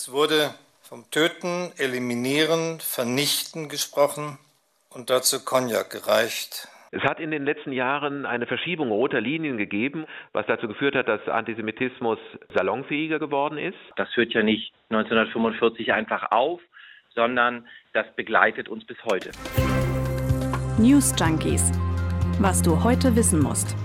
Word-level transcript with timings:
Es 0.00 0.10
wurde 0.10 0.54
vom 0.80 1.04
Töten, 1.10 1.72
Eliminieren, 1.76 2.80
Vernichten 2.80 3.68
gesprochen 3.68 4.38
und 4.88 5.10
dazu 5.10 5.44
Cognac 5.44 5.90
gereicht. 5.90 6.68
Es 6.90 7.02
hat 7.02 7.20
in 7.20 7.30
den 7.30 7.44
letzten 7.44 7.70
Jahren 7.72 8.24
eine 8.24 8.46
Verschiebung 8.46 8.88
roter 8.88 9.20
Linien 9.20 9.58
gegeben, 9.58 10.06
was 10.32 10.46
dazu 10.46 10.68
geführt 10.68 10.94
hat, 10.94 11.06
dass 11.06 11.28
Antisemitismus 11.28 12.18
salonfähiger 12.54 13.18
geworden 13.18 13.58
ist. 13.58 13.76
Das 13.96 14.08
hört 14.16 14.32
ja 14.32 14.42
nicht 14.42 14.72
1945 14.88 15.92
einfach 15.92 16.30
auf, 16.30 16.62
sondern 17.14 17.68
das 17.92 18.06
begleitet 18.16 18.70
uns 18.70 18.86
bis 18.86 18.96
heute. 19.04 19.32
News 20.78 21.14
Junkies. 21.20 21.72
Was 22.38 22.62
du 22.62 22.82
heute 22.82 23.16
wissen 23.16 23.42
musst. 23.42 23.76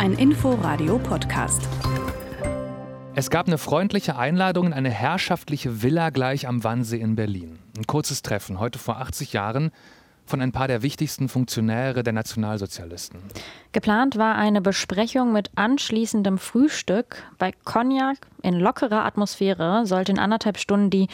Ein 0.00 0.14
Info-Radio-Podcast. 0.14 1.68
Es 3.16 3.30
gab 3.30 3.46
eine 3.46 3.58
freundliche 3.58 4.16
Einladung 4.16 4.66
in 4.66 4.72
eine 4.72 4.90
herrschaftliche 4.90 5.82
Villa 5.82 6.10
gleich 6.10 6.48
am 6.48 6.64
Wannsee 6.64 6.98
in 6.98 7.14
Berlin. 7.14 7.60
Ein 7.76 7.86
kurzes 7.86 8.22
Treffen, 8.22 8.58
heute 8.58 8.80
vor 8.80 8.96
80 8.98 9.32
Jahren, 9.32 9.70
von 10.26 10.40
ein 10.40 10.50
paar 10.50 10.66
der 10.66 10.82
wichtigsten 10.82 11.28
Funktionäre 11.28 12.02
der 12.02 12.12
Nationalsozialisten. 12.12 13.20
Geplant 13.70 14.16
war 14.16 14.34
eine 14.34 14.60
Besprechung 14.60 15.32
mit 15.32 15.50
anschließendem 15.54 16.38
Frühstück. 16.38 17.22
Bei 17.38 17.52
Cognac 17.52 18.18
in 18.42 18.54
lockerer 18.54 19.04
Atmosphäre 19.04 19.86
sollte 19.86 20.10
in 20.10 20.18
anderthalb 20.18 20.58
Stunden 20.58 20.90
die 20.90 21.06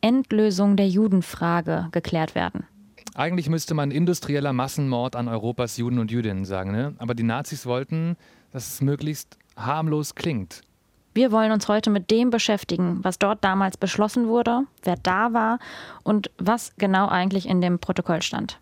Endlösung 0.00 0.76
der 0.76 0.88
Judenfrage 0.88 1.88
geklärt 1.92 2.34
werden. 2.34 2.66
Eigentlich 3.14 3.48
müsste 3.48 3.74
man 3.74 3.92
industrieller 3.92 4.52
Massenmord 4.52 5.14
an 5.14 5.28
Europas 5.28 5.76
Juden 5.76 6.00
und 6.00 6.10
Jüdinnen 6.10 6.44
sagen, 6.44 6.72
ne? 6.72 6.94
aber 6.98 7.14
die 7.14 7.22
Nazis 7.22 7.64
wollten, 7.64 8.16
dass 8.50 8.66
es 8.66 8.80
möglichst 8.80 9.38
harmlos 9.56 10.16
klingt. 10.16 10.62
Wir 11.14 11.30
wollen 11.30 11.52
uns 11.52 11.68
heute 11.68 11.90
mit 11.90 12.10
dem 12.10 12.30
beschäftigen, 12.30 12.98
was 13.02 13.20
dort 13.20 13.44
damals 13.44 13.76
beschlossen 13.76 14.26
wurde, 14.26 14.62
wer 14.82 14.96
da 14.96 15.32
war 15.32 15.60
und 16.02 16.32
was 16.38 16.72
genau 16.76 17.06
eigentlich 17.06 17.48
in 17.48 17.60
dem 17.60 17.78
Protokoll 17.78 18.20
stand. 18.20 18.58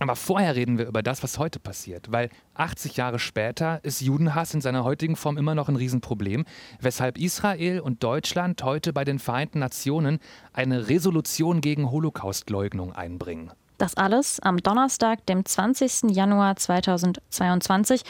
Aber 0.00 0.16
vorher 0.16 0.56
reden 0.56 0.78
wir 0.78 0.86
über 0.88 1.04
das, 1.04 1.22
was 1.22 1.38
heute 1.38 1.60
passiert, 1.60 2.10
weil 2.10 2.28
80 2.54 2.96
Jahre 2.96 3.20
später 3.20 3.78
ist 3.84 4.00
Judenhass 4.00 4.52
in 4.52 4.60
seiner 4.60 4.82
heutigen 4.82 5.14
Form 5.14 5.38
immer 5.38 5.54
noch 5.54 5.68
ein 5.68 5.76
Riesenproblem, 5.76 6.44
weshalb 6.80 7.18
Israel 7.18 7.78
und 7.78 8.02
Deutschland 8.02 8.64
heute 8.64 8.92
bei 8.92 9.04
den 9.04 9.20
Vereinten 9.20 9.60
Nationen 9.60 10.18
eine 10.52 10.88
Resolution 10.88 11.60
gegen 11.60 11.92
Holocaustleugnung 11.92 12.92
einbringen. 12.92 13.52
Das 13.78 13.96
alles 13.96 14.40
am 14.40 14.56
Donnerstag, 14.56 15.24
dem 15.26 15.44
20. 15.44 16.10
Januar 16.10 16.56
2022. 16.56 18.02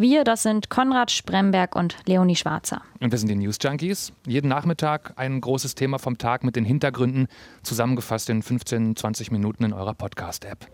Wir, 0.00 0.22
das 0.22 0.44
sind 0.44 0.70
Konrad 0.70 1.10
Spremberg 1.10 1.74
und 1.74 1.96
Leonie 2.06 2.36
Schwarzer. 2.36 2.82
Und 3.00 3.10
wir 3.10 3.18
sind 3.18 3.26
die 3.26 3.34
News 3.34 3.58
Junkies. 3.60 4.12
Jeden 4.28 4.46
Nachmittag 4.46 5.14
ein 5.16 5.40
großes 5.40 5.74
Thema 5.74 5.98
vom 5.98 6.18
Tag 6.18 6.44
mit 6.44 6.54
den 6.54 6.64
Hintergründen, 6.64 7.26
zusammengefasst 7.64 8.30
in 8.30 8.42
15, 8.44 8.94
20 8.94 9.32
Minuten 9.32 9.64
in 9.64 9.72
eurer 9.72 9.94
Podcast-App. 9.94 10.68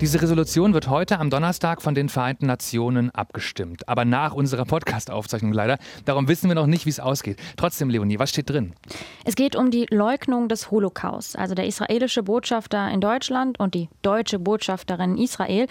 Diese 0.00 0.20
Resolution 0.20 0.74
wird 0.74 0.88
heute 0.88 1.18
am 1.18 1.30
Donnerstag 1.30 1.80
von 1.80 1.94
den 1.94 2.08
Vereinten 2.08 2.46
Nationen 2.46 3.10
abgestimmt. 3.10 3.88
Aber 3.88 4.04
nach 4.04 4.34
unserer 4.34 4.64
Podcast-Aufzeichnung 4.64 5.52
leider. 5.52 5.78
Darum 6.04 6.28
wissen 6.28 6.48
wir 6.48 6.54
noch 6.54 6.66
nicht, 6.66 6.84
wie 6.84 6.90
es 6.90 7.00
ausgeht. 7.00 7.38
Trotzdem, 7.56 7.90
Leonie, 7.90 8.18
was 8.18 8.30
steht 8.30 8.50
drin? 8.50 8.74
Es 9.24 9.36
geht 9.36 9.56
um 9.56 9.70
die 9.70 9.86
Leugnung 9.90 10.48
des 10.48 10.70
Holocaust. 10.70 11.38
Also 11.38 11.54
der 11.54 11.66
israelische 11.66 12.22
Botschafter 12.22 12.90
in 12.90 13.00
Deutschland 13.00 13.58
und 13.58 13.74
die 13.74 13.88
deutsche 14.02 14.38
Botschafterin 14.38 15.16
in 15.16 15.22
Israel, 15.22 15.66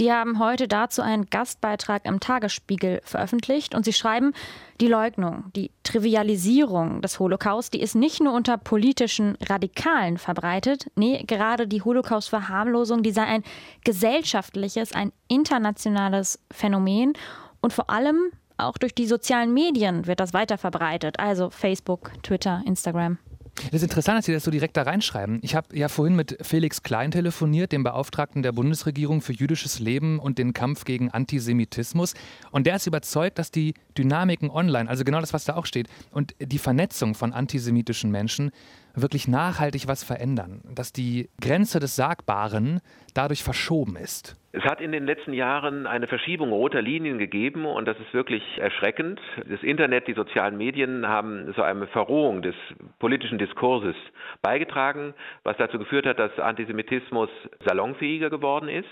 die 0.00 0.12
haben 0.12 0.38
heute 0.38 0.68
dazu 0.68 1.02
einen 1.02 1.26
Gastbeitrag 1.26 2.04
im 2.04 2.20
Tagesspiegel 2.20 3.00
veröffentlicht. 3.04 3.74
Und 3.74 3.84
sie 3.84 3.92
schreiben, 3.92 4.32
die 4.80 4.86
Leugnung, 4.86 5.44
die 5.56 5.72
Trivialisierung 5.82 7.00
des 7.00 7.18
Holocaust, 7.18 7.74
die 7.74 7.80
ist 7.80 7.94
nicht 7.94 8.20
nur 8.20 8.32
unter 8.32 8.58
politischen 8.58 9.36
Radikalen 9.44 10.18
verbreitet. 10.18 10.90
Nee, 10.94 11.24
gerade 11.26 11.66
die 11.66 11.82
Holocaust-Verharmlosung, 11.82 13.02
die 13.02 13.10
sei 13.10 13.24
ein 13.24 13.42
gesellschaftliches, 13.84 14.92
ein 14.92 15.12
internationales 15.28 16.38
Phänomen. 16.50 17.12
Und 17.60 17.72
vor 17.72 17.90
allem 17.90 18.30
auch 18.56 18.76
durch 18.78 18.94
die 18.94 19.06
sozialen 19.06 19.54
Medien 19.54 20.06
wird 20.06 20.20
das 20.20 20.32
weiter 20.34 20.58
verbreitet. 20.58 21.18
Also 21.18 21.50
Facebook, 21.50 22.12
Twitter, 22.22 22.62
Instagram. 22.66 23.18
Das 23.66 23.74
ist 23.74 23.82
interessant, 23.82 24.18
dass 24.18 24.26
Sie 24.26 24.32
das 24.32 24.44
so 24.44 24.50
direkt 24.50 24.76
da 24.76 24.82
reinschreiben. 24.82 25.40
Ich 25.42 25.54
habe 25.54 25.76
ja 25.76 25.88
vorhin 25.88 26.14
mit 26.14 26.38
Felix 26.42 26.82
Klein 26.82 27.10
telefoniert, 27.10 27.72
dem 27.72 27.82
Beauftragten 27.82 28.42
der 28.42 28.52
Bundesregierung 28.52 29.20
für 29.20 29.32
jüdisches 29.32 29.80
Leben 29.80 30.18
und 30.18 30.38
den 30.38 30.52
Kampf 30.52 30.84
gegen 30.84 31.10
Antisemitismus. 31.10 32.14
Und 32.50 32.66
der 32.66 32.76
ist 32.76 32.86
überzeugt, 32.86 33.38
dass 33.38 33.50
die 33.50 33.74
Dynamiken 33.96 34.50
online, 34.50 34.88
also 34.88 35.04
genau 35.04 35.20
das, 35.20 35.32
was 35.32 35.44
da 35.44 35.56
auch 35.56 35.66
steht, 35.66 35.88
und 36.12 36.34
die 36.40 36.58
Vernetzung 36.58 37.14
von 37.14 37.32
antisemitischen 37.32 38.10
Menschen 38.10 38.52
wirklich 38.94 39.28
nachhaltig 39.28 39.88
was 39.88 40.04
verändern. 40.04 40.62
Dass 40.64 40.92
die 40.92 41.28
Grenze 41.40 41.80
des 41.80 41.96
Sagbaren 41.96 42.80
dadurch 43.14 43.42
verschoben 43.42 43.96
ist. 43.96 44.36
Es 44.52 44.64
hat 44.64 44.80
in 44.80 44.92
den 44.92 45.04
letzten 45.04 45.34
Jahren 45.34 45.86
eine 45.86 46.06
Verschiebung 46.06 46.50
roter 46.50 46.80
Linien 46.80 47.18
gegeben 47.18 47.66
und 47.66 47.86
das 47.86 47.98
ist 47.98 48.14
wirklich 48.14 48.42
erschreckend. 48.58 49.20
Das 49.48 49.62
Internet, 49.62 50.08
die 50.08 50.14
sozialen 50.14 50.56
Medien 50.56 51.06
haben 51.06 51.52
so 51.54 51.62
eine 51.62 51.86
Verrohung 51.86 52.42
des 52.42 52.54
politischen 52.98 53.38
Diskurses 53.38 53.94
beigetragen, 54.40 55.14
was 55.44 55.56
dazu 55.58 55.78
geführt 55.78 56.06
hat, 56.06 56.18
dass 56.18 56.38
Antisemitismus 56.38 57.28
salonfähiger 57.64 58.30
geworden 58.30 58.68
ist. 58.68 58.88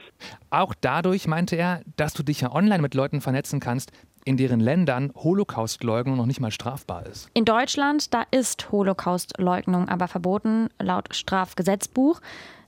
Auch 0.50 0.74
dadurch 0.80 1.26
meinte 1.26 1.56
er, 1.56 1.80
dass 1.96 2.12
du 2.12 2.22
dich 2.22 2.42
ja 2.42 2.52
online 2.52 2.82
mit 2.82 2.94
Leuten 2.94 3.20
vernetzen 3.20 3.58
kannst, 3.58 3.92
in 4.26 4.36
deren 4.36 4.60
Ländern 4.60 5.12
Holocaustleugnung 5.14 6.16
noch 6.16 6.26
nicht 6.26 6.40
mal 6.40 6.50
strafbar 6.50 7.06
ist. 7.06 7.30
In 7.32 7.44
Deutschland, 7.44 8.12
da 8.12 8.24
ist 8.30 8.70
Holocaustleugnung 8.72 9.88
aber 9.88 10.08
verboten 10.08 10.68
laut 10.78 11.14
Strafgesetzbuch. 11.14 12.20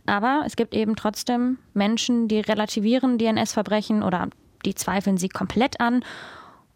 Aber 0.07 0.45
es 0.47 0.57
gibt 0.57 0.73
eben 0.73 0.97
trotzdem 0.97 1.59
Menschen, 1.75 2.29
die 2.29 2.41
relativieren 2.41 3.19
die 3.19 3.27
NS-Verbrechen 3.27 4.03
oder 4.03 4.29
die 4.65 4.75
zweifeln 4.75 5.19
sie 5.19 5.29
komplett 5.29 5.81
an. 5.81 6.05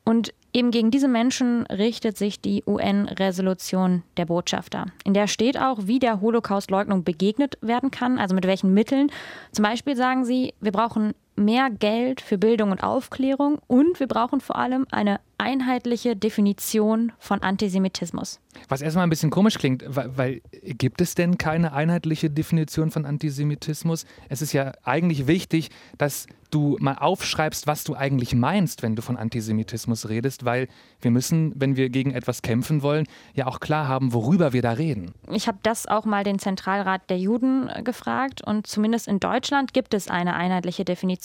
Und 0.05 0.35
eben 0.53 0.73
gegen 0.73 0.91
diese 0.91 1.09
Menschen 1.09 1.65
richtet 1.67 2.19
sich 2.19 2.41
die 2.41 2.65
UN-Resolution 2.67 4.03
der 4.17 4.27
Botschafter. 4.27 4.87
In 5.05 5.15
der 5.15 5.29
steht 5.29 5.59
auch, 5.59 5.79
wie 5.85 6.01
der 6.01 6.21
Holocaust-Leugnung 6.21 7.05
begegnet 7.05 7.57
werden 7.63 7.93
kann, 7.93 8.19
also 8.19 8.35
mit 8.35 8.47
welchen 8.47 8.75
Mitteln. 8.75 9.11
Zum 9.53 9.63
Beispiel 9.63 9.97
sagen 9.97 10.25
sie, 10.25 10.55
wir 10.61 10.73
brauchen 10.73 11.15
mehr 11.37 11.71
Geld 11.71 12.21
für 12.21 12.39
Bildung 12.39 12.71
und 12.71 12.83
Aufklärung 12.83 13.59
und 13.67 14.01
wir 14.01 14.07
brauchen 14.07 14.41
vor 14.41 14.57
allem 14.57 14.87
eine 14.91 15.21
einheitliche 15.39 16.15
Definition 16.15 17.13
von 17.19 17.43
Antisemitismus. 17.43 18.39
Was 18.69 18.81
erstmal 18.81 19.05
ein 19.05 19.11
bisschen 19.11 19.31
komisch 19.31 19.59
klingt, 19.59 19.83
weil, 19.87 20.17
weil, 20.17 20.43
gibt 20.63 21.01
es 21.01 21.15
denn 21.15 21.37
keine 21.37 21.73
einheitliche 21.73 22.31
Definition 22.31 22.91
von 22.91 23.05
Antisemitismus? 23.07 24.05
Es 24.29 24.41
ist 24.41 24.53
ja 24.53 24.73
eigentlich 24.85 25.27
wichtig, 25.27 25.71
dass 25.99 26.27
du 26.51 26.77
mal 26.81 26.97
aufschreibst, 26.97 27.67
was 27.67 27.83
du 27.83 27.97
eigentlich 27.97 28.35
meinst, 28.35 28.83
wenn 28.83 28.95
du 28.95 29.03
von 29.03 29.17
Antisemitismus 29.17 30.11
redest, 30.11 30.45
weil 30.45 30.69
wir 31.01 31.11
müssen, 31.11 31.55
wenn 31.57 31.77
wir 31.77 31.89
gegen 31.89 32.13
etwas 32.13 32.43
kämpfen 32.43 32.83
wollen, 32.83 33.07
ja 33.35 33.47
auch 33.47 33.59
klar 33.59 33.89
haben, 33.89 34.13
worüber 34.13 34.53
wir 34.53 34.61
da 34.61 34.73
reden. 34.73 35.13
Ich 35.31 35.49
habe 35.49 35.59
das 35.63 35.87
auch 35.87 36.05
mal 36.05 36.25
den 36.25 36.39
Zentralrat 36.39 37.09
der 37.09 37.19
Juden 37.19 37.69
äh, 37.69 37.83
gefragt 37.83 38.43
und 38.43 38.67
zumindest 38.67 39.09
in 39.09 39.19
Deutschland 39.19 39.73
gibt 39.73 39.95
es 39.95 40.09
eine 40.09 40.35
einheitliche 40.35 40.85
Definition. 40.85 41.22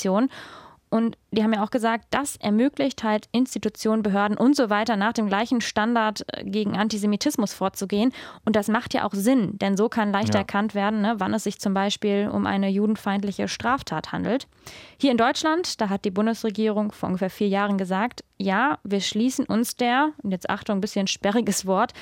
Und 0.90 1.18
die 1.32 1.44
haben 1.44 1.52
ja 1.52 1.64
auch 1.64 1.70
gesagt, 1.70 2.06
das 2.12 2.38
ermöglicht 2.38 3.04
halt 3.04 3.28
Institutionen, 3.34 4.04
Behörden 4.04 4.38
und 4.38 4.56
so 4.56 4.70
weiter 4.70 4.96
nach 4.96 5.12
dem 5.12 5.28
gleichen 5.28 5.60
Standard 5.60 6.24
äh, 6.28 6.46
gegen 6.46 6.78
Antisemitismus 6.78 7.54
vorzugehen. 7.54 8.14
Und 8.46 8.56
das 8.56 8.70
macht 8.70 8.94
ja 8.94 9.04
auch 9.04 9.14
Sinn, 9.14 9.58
denn 9.60 9.76
so 9.76 9.90
kann 9.90 10.14
leicht 10.14 10.34
ja. 10.34 10.40
erkannt 10.40 10.76
werden, 10.76 11.02
ne, 11.02 11.16
wann 11.18 11.34
es 11.34 11.44
sich 11.44 11.60
zum 11.60 11.74
Beispiel 11.74 12.30
um 12.32 12.46
eine 12.46 12.70
judenfeindliche 12.70 13.50
Straftat 13.50 14.14
handelt. 14.14 14.48
Hier 14.98 15.12
in 15.12 15.18
Deutschland, 15.18 15.82
da 15.82 15.90
hat 15.90 16.06
die 16.06 16.12
Bundesregierung 16.12 16.94
vor 16.94 17.08
ungefähr 17.08 17.30
vier 17.30 17.50
Jahren 17.50 17.78
gesagt, 17.78 18.24
ja, 18.38 18.80
wir 18.84 19.02
schließen 19.02 19.46
uns 19.46 19.76
der, 19.76 20.12
und 20.24 20.32
jetzt 20.32 20.50
Achtung, 20.50 20.78
ein 20.78 20.82
bisschen 20.82 21.08
sperriges 21.08 21.66
Wort, 21.66 21.94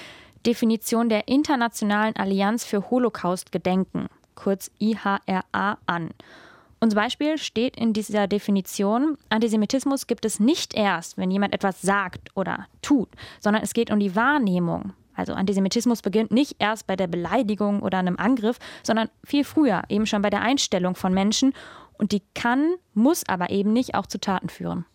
Definition 0.46 1.10
der 1.10 1.28
Internationalen 1.28 2.16
Allianz 2.16 2.66
für 2.66 2.92
Holocaust-Gedenken, 2.92 4.10
kurz 4.36 4.70
IHRA, 4.80 5.80
an. 5.88 6.12
Und 6.80 6.92
zum 6.92 6.98
Beispiel 6.98 7.38
steht 7.38 7.78
in 7.78 7.94
dieser 7.94 8.28
Definition, 8.28 9.18
Antisemitismus 9.30 10.08
gibt 10.08 10.26
es 10.26 10.40
nicht 10.40 10.74
erst, 10.74 11.18
wenn 11.18 11.32
jemand 11.32 11.54
etwas 11.54 11.82
sagt 11.82 12.30
oder 12.36 12.68
tut, 12.82 13.10
sondern 13.40 13.64
es 13.64 13.74
geht 13.74 13.92
um 13.92 14.00
die 14.00 14.16
Wahrnehmung. 14.16 14.94
Also 15.16 15.34
Antisemitismus 15.34 16.02
beginnt 16.02 16.32
nicht 16.32 16.58
erst 16.60 16.88
bei 16.88 16.96
der 16.96 17.08
Beleidigung 17.08 17.82
oder 17.82 17.98
einem 17.98 18.18
Angriff, 18.18 18.60
sondern 18.84 19.10
viel 19.24 19.46
früher, 19.46 19.84
eben 19.90 20.06
schon 20.06 20.22
bei 20.22 20.30
der 20.30 20.42
Einstellung 20.42 20.96
von 20.96 21.14
Menschen. 21.14 21.54
Und 21.98 22.12
die 22.12 22.22
kann, 22.34 22.76
muss 22.94 23.28
aber 23.28 23.50
eben 23.50 23.72
nicht 23.72 23.96
auch 23.96 24.06
zu 24.06 24.20
Taten 24.20 24.50
führen. 24.50 24.86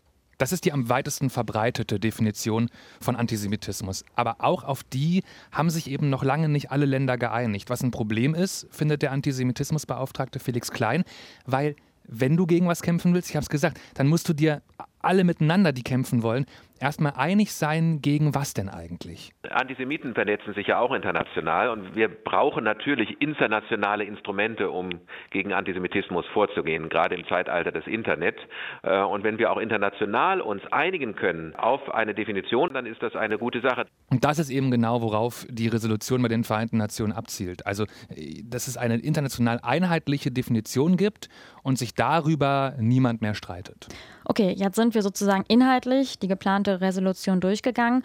Das 0.41 0.53
ist 0.53 0.65
die 0.65 0.73
am 0.73 0.89
weitesten 0.89 1.29
verbreitete 1.29 2.01
Definition 2.01 2.71
von 2.99 3.15
Antisemitismus. 3.15 4.07
Aber 4.15 4.37
auch 4.39 4.65
auf 4.65 4.83
die 4.83 5.23
haben 5.53 5.69
sich 5.69 5.91
eben 5.91 6.09
noch 6.09 6.25
lange 6.25 6.49
nicht 6.49 6.71
alle 6.71 6.87
Länder 6.87 7.19
geeinigt. 7.19 7.69
Was 7.69 7.83
ein 7.83 7.91
Problem 7.91 8.35
ist, 8.35 8.67
findet 8.71 9.03
der 9.03 9.13
Antisemitismusbeauftragte 9.13 10.39
Felix 10.39 10.71
Klein, 10.71 11.05
weil 11.45 11.77
wenn 12.05 12.39
du 12.39 12.47
gegen 12.47 12.67
was 12.67 12.81
kämpfen 12.81 13.13
willst, 13.13 13.29
ich 13.29 13.37
habe 13.37 13.43
es 13.43 13.51
gesagt, 13.51 13.79
dann 13.93 14.09
musst 14.09 14.31
du 14.31 14.33
dir 14.33 14.63
alle 15.01 15.25
miteinander, 15.25 15.73
die 15.73 15.83
kämpfen 15.83 16.23
wollen, 16.23 16.47
erstmal 16.81 17.13
einig 17.17 17.53
sein, 17.53 18.01
gegen 18.01 18.35
was 18.35 18.55
denn 18.55 18.69
eigentlich? 18.69 19.33
Antisemiten 19.49 20.15
vernetzen 20.15 20.55
sich 20.55 20.69
ja 20.69 20.79
auch 20.79 20.93
international 20.93 21.69
und 21.69 21.95
wir 21.95 22.09
brauchen 22.09 22.65
natürlich 22.65 23.21
internationale 23.21 24.05
Instrumente, 24.05 24.71
um 24.71 25.01
gegen 25.31 25.53
Antisemitismus 25.53 26.25
vorzugehen, 26.33 26.89
gerade 26.89 27.15
im 27.15 27.27
Zeitalter 27.27 27.71
des 27.71 27.87
Internet. 27.87 28.37
Äh, 28.83 29.03
und 29.03 29.25
wenn 29.25 29.39
wir 29.39 29.53
auch 29.53 29.59
international 29.59 30.41
uns 30.41 30.63
einigen 30.71 31.15
können 31.15 31.55
auf 31.55 31.95
eine 31.95 32.15
Definition, 32.15 32.73
dann 32.73 32.87
ist 32.87 33.03
das 33.03 33.15
eine 33.15 33.39
gute 33.39 33.61
Sache. 33.61 33.87
Und 34.11 34.25
das 34.25 34.39
ist 34.39 34.51
eben 34.51 34.71
genau, 34.71 35.03
worauf 35.03 35.47
die 35.49 35.69
Resolution 35.69 36.23
bei 36.23 36.29
den 36.29 36.45
Vereinten 36.45 36.79
Nationen 36.79 37.13
abzielt. 37.13 37.67
Also, 37.67 37.85
äh, 38.09 38.43
dass 38.45 38.69
es 38.69 38.77
eine 38.77 38.97
international 38.97 39.61
einheitliche 39.63 40.31
Definition 40.31 40.97
gibt 40.97 41.29
und 41.63 41.79
sich 41.79 41.95
darüber 41.95 42.75
niemand 42.79 43.21
mehr 43.21 43.35
streitet. 43.35 43.89
Okay, 44.25 44.55
jetzt 44.57 44.77
sind 44.77 44.95
wir 44.95 45.03
sozusagen 45.03 45.45
inhaltlich 45.49 46.19
die 46.19 46.29
geplante 46.29 46.81
Resolution 46.81 47.41
durchgegangen. 47.41 48.03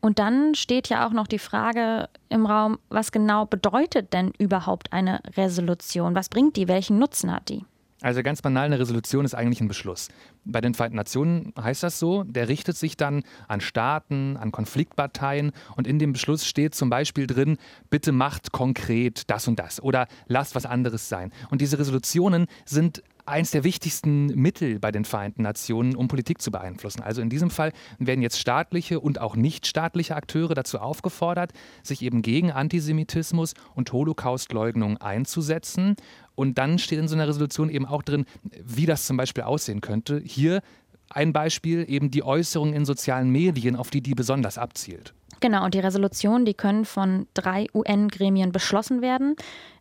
Und 0.00 0.18
dann 0.18 0.54
steht 0.54 0.88
ja 0.88 1.06
auch 1.06 1.12
noch 1.12 1.26
die 1.26 1.38
Frage 1.38 2.08
im 2.30 2.46
Raum, 2.46 2.78
was 2.88 3.12
genau 3.12 3.44
bedeutet 3.44 4.12
denn 4.14 4.32
überhaupt 4.38 4.92
eine 4.92 5.20
Resolution? 5.36 6.14
Was 6.14 6.30
bringt 6.30 6.56
die? 6.56 6.68
Welchen 6.68 6.98
Nutzen 6.98 7.32
hat 7.32 7.50
die? 7.50 7.64
Also 8.02 8.22
ganz 8.22 8.40
banal, 8.40 8.64
eine 8.64 8.78
Resolution 8.78 9.26
ist 9.26 9.34
eigentlich 9.34 9.60
ein 9.60 9.68
Beschluss. 9.68 10.08
Bei 10.46 10.62
den 10.62 10.72
Vereinten 10.72 10.96
Nationen 10.96 11.52
heißt 11.60 11.82
das 11.82 11.98
so, 11.98 12.24
der 12.24 12.48
richtet 12.48 12.78
sich 12.78 12.96
dann 12.96 13.24
an 13.46 13.60
Staaten, 13.60 14.38
an 14.38 14.52
Konfliktparteien 14.52 15.52
und 15.76 15.86
in 15.86 15.98
dem 15.98 16.14
Beschluss 16.14 16.46
steht 16.46 16.74
zum 16.74 16.88
Beispiel 16.88 17.26
drin, 17.26 17.58
bitte 17.90 18.12
macht 18.12 18.52
konkret 18.52 19.28
das 19.28 19.48
und 19.48 19.58
das 19.58 19.82
oder 19.82 20.06
lasst 20.28 20.54
was 20.54 20.64
anderes 20.64 21.10
sein. 21.10 21.30
Und 21.50 21.60
diese 21.60 21.78
Resolutionen 21.78 22.46
sind 22.64 23.02
eines 23.30 23.50
der 23.50 23.64
wichtigsten 23.64 24.26
Mittel 24.26 24.78
bei 24.78 24.92
den 24.92 25.04
Vereinten 25.04 25.42
Nationen, 25.42 25.96
um 25.96 26.08
Politik 26.08 26.42
zu 26.42 26.50
beeinflussen. 26.50 27.02
Also 27.02 27.22
in 27.22 27.30
diesem 27.30 27.50
Fall 27.50 27.72
werden 27.98 28.22
jetzt 28.22 28.38
staatliche 28.38 29.00
und 29.00 29.20
auch 29.20 29.36
nichtstaatliche 29.36 30.16
Akteure 30.16 30.54
dazu 30.54 30.78
aufgefordert, 30.78 31.52
sich 31.82 32.02
eben 32.02 32.22
gegen 32.22 32.50
Antisemitismus 32.50 33.54
und 33.74 33.92
Holocaustleugnung 33.92 34.98
einzusetzen. 34.98 35.96
Und 36.34 36.58
dann 36.58 36.78
steht 36.78 36.98
in 36.98 37.08
so 37.08 37.14
einer 37.14 37.28
Resolution 37.28 37.70
eben 37.70 37.86
auch 37.86 38.02
drin, 38.02 38.26
wie 38.62 38.86
das 38.86 39.06
zum 39.06 39.16
Beispiel 39.16 39.44
aussehen 39.44 39.80
könnte. 39.80 40.20
Hier 40.24 40.62
ein 41.10 41.32
Beispiel 41.32 41.84
eben 41.88 42.10
die 42.10 42.22
Äußerungen 42.22 42.74
in 42.74 42.84
sozialen 42.84 43.30
Medien, 43.30 43.76
auf 43.76 43.90
die 43.90 44.00
die 44.00 44.14
besonders 44.14 44.58
abzielt. 44.58 45.12
Genau, 45.40 45.64
und 45.64 45.74
die 45.74 45.80
Resolutionen, 45.80 46.44
die 46.44 46.54
können 46.54 46.84
von 46.84 47.26
drei 47.34 47.66
UN-Gremien 47.74 48.52
beschlossen 48.52 49.00
werden 49.00 49.36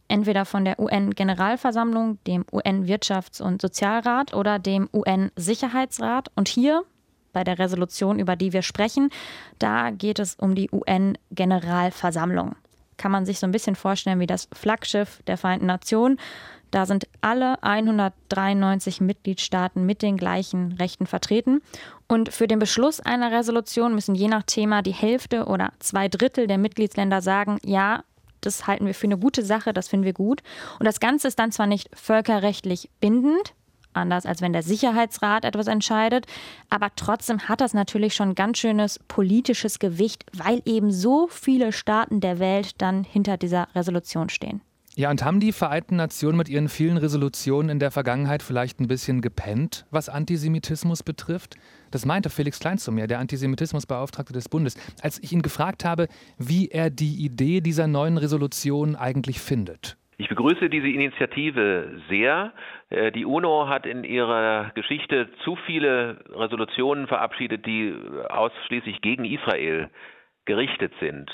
entweder 0.10 0.44
von 0.44 0.66
der 0.66 0.80
UN-Generalversammlung, 0.80 2.20
dem 2.26 2.44
UN-Wirtschafts- 2.52 3.42
und 3.42 3.62
Sozialrat 3.62 4.34
oder 4.34 4.60
dem 4.60 4.90
UN-Sicherheitsrat. 4.92 6.30
Und 6.36 6.50
hier 6.50 6.84
bei 7.32 7.44
der 7.44 7.60
Resolution, 7.60 8.20
über 8.20 8.36
die 8.36 8.52
wir 8.54 8.64
sprechen, 8.64 9.10
da 9.60 9.92
geht 9.92 10.20
es 10.20 10.36
um 10.36 10.56
die 10.56 10.70
UN-Generalversammlung. 10.72 12.56
Kann 12.98 13.12
man 13.12 13.26
sich 13.26 13.40
so 13.40 13.48
ein 13.48 13.52
bisschen 13.52 13.76
vorstellen 13.76 14.20
wie 14.20 14.28
das 14.28 14.50
Flaggschiff 14.54 15.22
der 15.26 15.38
Vereinten 15.38 15.68
Nationen. 15.68 16.18
Da 16.72 16.86
sind 16.86 17.08
alle 17.22 17.64
193 17.64 19.02
Mitgliedstaaten 19.02 19.86
mit 19.86 20.02
den 20.02 20.18
gleichen 20.18 20.74
Rechten 20.74 21.08
vertreten. 21.08 21.62
Und 22.08 22.32
für 22.32 22.48
den 22.48 22.60
Beschluss 22.60 23.00
einer 23.00 23.32
Resolution 23.32 23.96
müssen 23.96 24.16
je 24.16 24.28
nach 24.28 24.44
Thema 24.44 24.82
die 24.82 24.92
Hälfte 24.92 25.46
oder 25.46 25.72
zwei 25.80 26.10
Drittel 26.10 26.48
der 26.48 26.58
Mitgliedsländer 26.58 27.22
sagen, 27.22 27.58
ja, 27.64 28.04
das 28.42 28.68
halten 28.68 28.86
wir 28.86 28.94
für 28.94 29.08
eine 29.08 29.18
gute 29.18 29.44
Sache, 29.44 29.74
das 29.74 29.88
finden 29.88 30.06
wir 30.06 30.14
gut. 30.14 30.42
Und 30.80 30.86
das 30.86 31.00
Ganze 31.00 31.28
ist 31.28 31.40
dann 31.40 31.52
zwar 31.52 31.68
nicht 31.68 31.90
völkerrechtlich 31.94 32.90
bindend, 33.00 33.54
anders 33.94 34.26
als 34.26 34.42
wenn 34.42 34.54
der 34.54 34.64
Sicherheitsrat 34.64 35.46
etwas 35.46 35.68
entscheidet, 35.68 36.26
aber 36.70 36.90
trotzdem 36.96 37.50
hat 37.50 37.62
das 37.62 37.74
natürlich 37.74 38.14
schon 38.14 38.36
ganz 38.36 38.60
schönes 38.60 39.00
politisches 39.08 39.80
Gewicht, 39.80 40.26
weil 40.34 40.62
eben 40.66 40.92
so 40.92 41.28
viele 41.28 41.72
Staaten 41.72 42.22
der 42.22 42.40
Welt 42.40 42.82
dann 42.82 43.04
hinter 43.04 43.38
dieser 43.38 43.68
Resolution 43.76 44.30
stehen. 44.30 44.62
Ja, 45.00 45.10
und 45.10 45.24
haben 45.24 45.40
die 45.40 45.54
Vereinten 45.54 45.96
Nationen 45.96 46.38
mit 46.38 46.50
ihren 46.50 46.68
vielen 46.68 46.98
Resolutionen 46.98 47.70
in 47.70 47.80
der 47.80 47.90
Vergangenheit 47.90 48.44
vielleicht 48.44 48.82
ein 48.82 48.90
bisschen 48.90 49.22
gepennt, 49.22 49.86
was 49.92 50.10
Antisemitismus 50.10 51.04
betrifft? 51.04 51.56
Das 51.90 52.06
meinte 52.06 52.30
Felix 52.30 52.60
Klein 52.60 52.80
zu 52.80 52.92
mir, 52.92 53.08
der 53.08 53.20
Antisemitismusbeauftragte 53.20 54.34
des 54.34 54.50
Bundes, 54.50 54.76
als 55.02 55.18
ich 55.24 55.32
ihn 55.32 55.42
gefragt 55.42 55.86
habe, 55.86 56.10
wie 56.38 56.68
er 56.68 56.90
die 56.90 57.24
Idee 57.24 57.62
dieser 57.62 57.88
neuen 57.88 58.18
Resolution 58.18 58.98
eigentlich 58.98 59.40
findet. 59.40 59.96
Ich 60.18 60.28
begrüße 60.28 60.70
diese 60.70 60.90
Initiative 60.90 62.02
sehr. 62.10 62.52
Äh, 62.90 63.14
die 63.14 63.24
UNO 63.24 63.70
hat 63.70 63.86
in 63.86 64.04
ihrer 64.04 64.72
Geschichte 64.76 65.30
zu 65.46 65.56
viele 65.66 66.20
Resolutionen 66.30 67.08
verabschiedet, 67.08 67.66
die 67.66 67.96
ausschließlich 68.28 69.00
gegen 69.00 69.24
Israel 69.24 69.90
gerichtet 70.44 70.92
sind. 71.00 71.32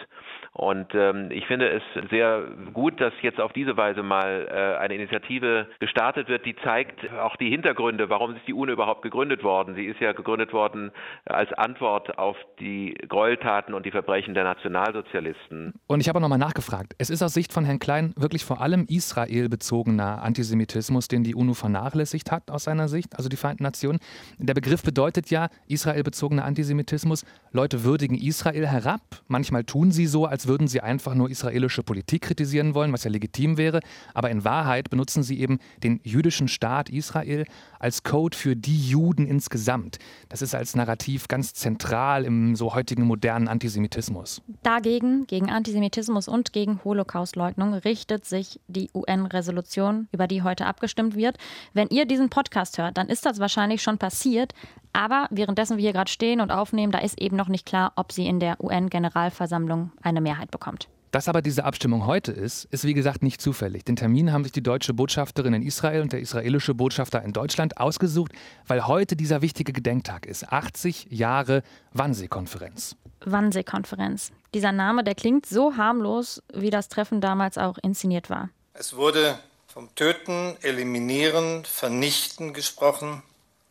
Und 0.58 0.96
ähm, 0.96 1.32
ich 1.32 1.46
finde 1.48 1.70
es 1.70 1.84
sehr 2.10 2.44
gut, 2.74 3.02
dass 3.02 3.12
jetzt 3.22 3.42
auf 3.42 3.52
diese 3.52 3.76
Weise 3.76 4.04
mal 4.04 4.48
äh, 4.50 4.82
eine 4.82 4.96
Initiative 4.96 5.68
gestartet 5.82 6.30
wird, 6.30 6.46
die 6.46 6.56
zeigt 6.64 7.12
auch 7.12 7.36
die 7.36 7.50
Hintergründe, 7.50 8.10
warum 8.10 8.38
ist 8.38 8.48
die 8.48 8.54
UNO 8.54 8.72
überhaupt 8.72 9.02
gegründet 9.02 9.44
worden. 9.44 9.76
Sie 9.76 9.84
ist 9.84 10.00
ja 10.00 10.14
gegründet 10.14 10.54
worden 10.54 10.92
als 11.26 11.52
Antwort 11.52 12.18
auf 12.18 12.38
die 12.62 12.94
Gräueltaten 13.10 13.74
und 13.74 13.86
die 13.86 13.92
Verbrechen 13.92 14.34
der 14.34 14.46
Nationalsozialisten. 14.46 15.74
Und 15.88 16.00
ich 16.00 16.08
habe 16.08 16.22
nochmal 16.22 16.40
nachgefragt. 16.40 16.94
Es 17.00 17.10
ist 17.10 17.22
aus 17.22 17.34
Sicht 17.34 17.52
von 17.52 17.66
Herrn 17.66 17.80
Klein 17.80 18.14
wirklich 18.16 18.46
vor 18.46 18.62
allem 18.62 18.86
Israel-bezogener 18.88 20.24
Antisemitismus, 20.24 21.10
den 21.10 21.26
die 21.26 21.36
UNO 21.36 21.54
vernachlässigt 21.54 22.32
hat 22.32 22.50
aus 22.50 22.64
seiner 22.64 22.88
Sicht, 22.88 23.18
also 23.18 23.28
die 23.28 23.36
Vereinten 23.36 23.64
Nationen. 23.64 24.00
Der 24.38 24.54
Begriff 24.54 24.84
bedeutet 24.84 25.30
ja 25.30 25.50
Israel-bezogener 25.68 26.46
Antisemitismus. 26.46 27.26
Leute 27.52 27.84
würdigen 27.84 28.16
Israel 28.16 28.68
herab. 28.68 29.02
Manchmal 29.28 29.66
tun 29.66 29.92
sie 29.92 30.06
so, 30.06 30.26
als 30.26 30.45
würden 30.48 30.68
sie 30.68 30.82
einfach 30.82 31.16
nur 31.16 31.30
israelische 31.30 31.84
Politik 31.84 32.24
kritisieren 32.24 32.74
wollen, 32.74 32.94
was 32.94 33.04
ja 33.04 33.12
legitim 33.12 33.58
wäre. 33.58 33.80
Aber 34.14 34.30
in 34.30 34.44
Wahrheit 34.44 34.90
benutzen 34.90 35.24
sie 35.24 35.40
eben 35.40 35.60
den 35.84 36.00
jüdischen 36.04 36.48
Staat 36.48 36.90
Israel 36.90 37.46
als 37.80 38.04
Code 38.04 38.36
für 38.36 38.56
die 38.56 38.90
Juden 38.90 39.28
insgesamt. 39.28 40.00
Das 40.30 40.42
ist 40.42 40.56
als 40.56 40.76
Narrativ 40.76 41.28
ganz 41.28 41.54
zentral 41.54 42.26
im 42.26 42.56
so 42.56 42.74
heutigen 42.74 43.04
modernen 43.04 43.48
Antisemitismus. 43.48 44.42
Dagegen, 44.64 45.28
gegen 45.28 45.50
Antisemitismus 45.50 46.28
und 46.28 46.54
gegen 46.54 46.84
Holocaustleugnung, 46.84 47.74
richtet 47.74 48.26
sich 48.26 48.60
die 48.68 48.90
UN-Resolution, 48.94 50.08
über 50.12 50.28
die 50.28 50.42
heute 50.42 50.66
abgestimmt 50.66 51.16
wird. 51.16 51.38
Wenn 51.74 51.88
ihr 51.90 52.06
diesen 52.06 52.30
Podcast 52.30 52.78
hört, 52.78 52.98
dann 52.98 53.08
ist 53.08 53.26
das 53.26 53.40
wahrscheinlich 53.40 53.82
schon 53.82 53.98
passiert. 53.98 54.54
Aber 54.94 55.28
währenddessen 55.30 55.76
wir 55.76 55.82
hier 55.82 55.92
gerade 55.92 56.10
stehen 56.10 56.40
und 56.40 56.52
aufnehmen, 56.52 56.94
da 56.94 57.00
ist 57.00 57.20
eben 57.20 57.36
noch 57.36 57.50
nicht 57.50 57.66
klar, 57.66 57.92
ob 57.98 58.14
sie 58.14 58.26
in 58.28 58.40
der 58.40 58.64
UN-Generalversammlung 58.64 59.92
eine 60.02 60.22
Mehrheit 60.36 60.52
bekommt. 60.52 60.90
Dass 61.12 61.30
aber 61.30 61.42
diese 61.42 61.64
Abstimmung 61.64 62.06
heute 62.06 62.34
ist, 62.34 62.66
ist 62.66 62.84
wie 62.84 62.94
gesagt 62.94 63.24
nicht 63.24 63.40
zufällig. 63.40 63.86
Den 63.86 63.96
Termin 63.96 64.34
haben 64.34 64.44
sich 64.44 64.52
die 64.52 64.62
deutsche 64.62 64.94
Botschafterin 64.94 65.54
in 65.54 65.62
Israel 65.62 66.02
und 66.02 66.12
der 66.12 66.20
israelische 66.20 66.74
Botschafter 66.74 67.24
in 67.24 67.32
Deutschland 67.32 67.78
ausgesucht, 67.78 68.34
weil 68.68 68.86
heute 68.86 69.16
dieser 69.16 69.42
wichtige 69.42 69.72
Gedenktag 69.72 70.26
ist. 70.26 70.52
80 70.52 71.08
Jahre 71.12 71.64
Wannsee-Konferenz. 71.94 72.98
Wannsee-Konferenz. 73.24 74.32
Dieser 74.54 74.74
Name, 74.74 75.06
der 75.06 75.16
klingt 75.16 75.46
so 75.46 75.78
harmlos, 75.78 76.44
wie 76.54 76.70
das 76.70 76.90
Treffen 76.90 77.22
damals 77.22 77.58
auch 77.58 77.78
inszeniert 77.78 78.30
war. 78.30 78.50
Es 78.74 78.98
wurde 78.98 79.40
vom 79.68 79.94
Töten, 79.96 80.58
Eliminieren, 80.64 81.64
Vernichten 81.64 82.54
gesprochen 82.54 83.24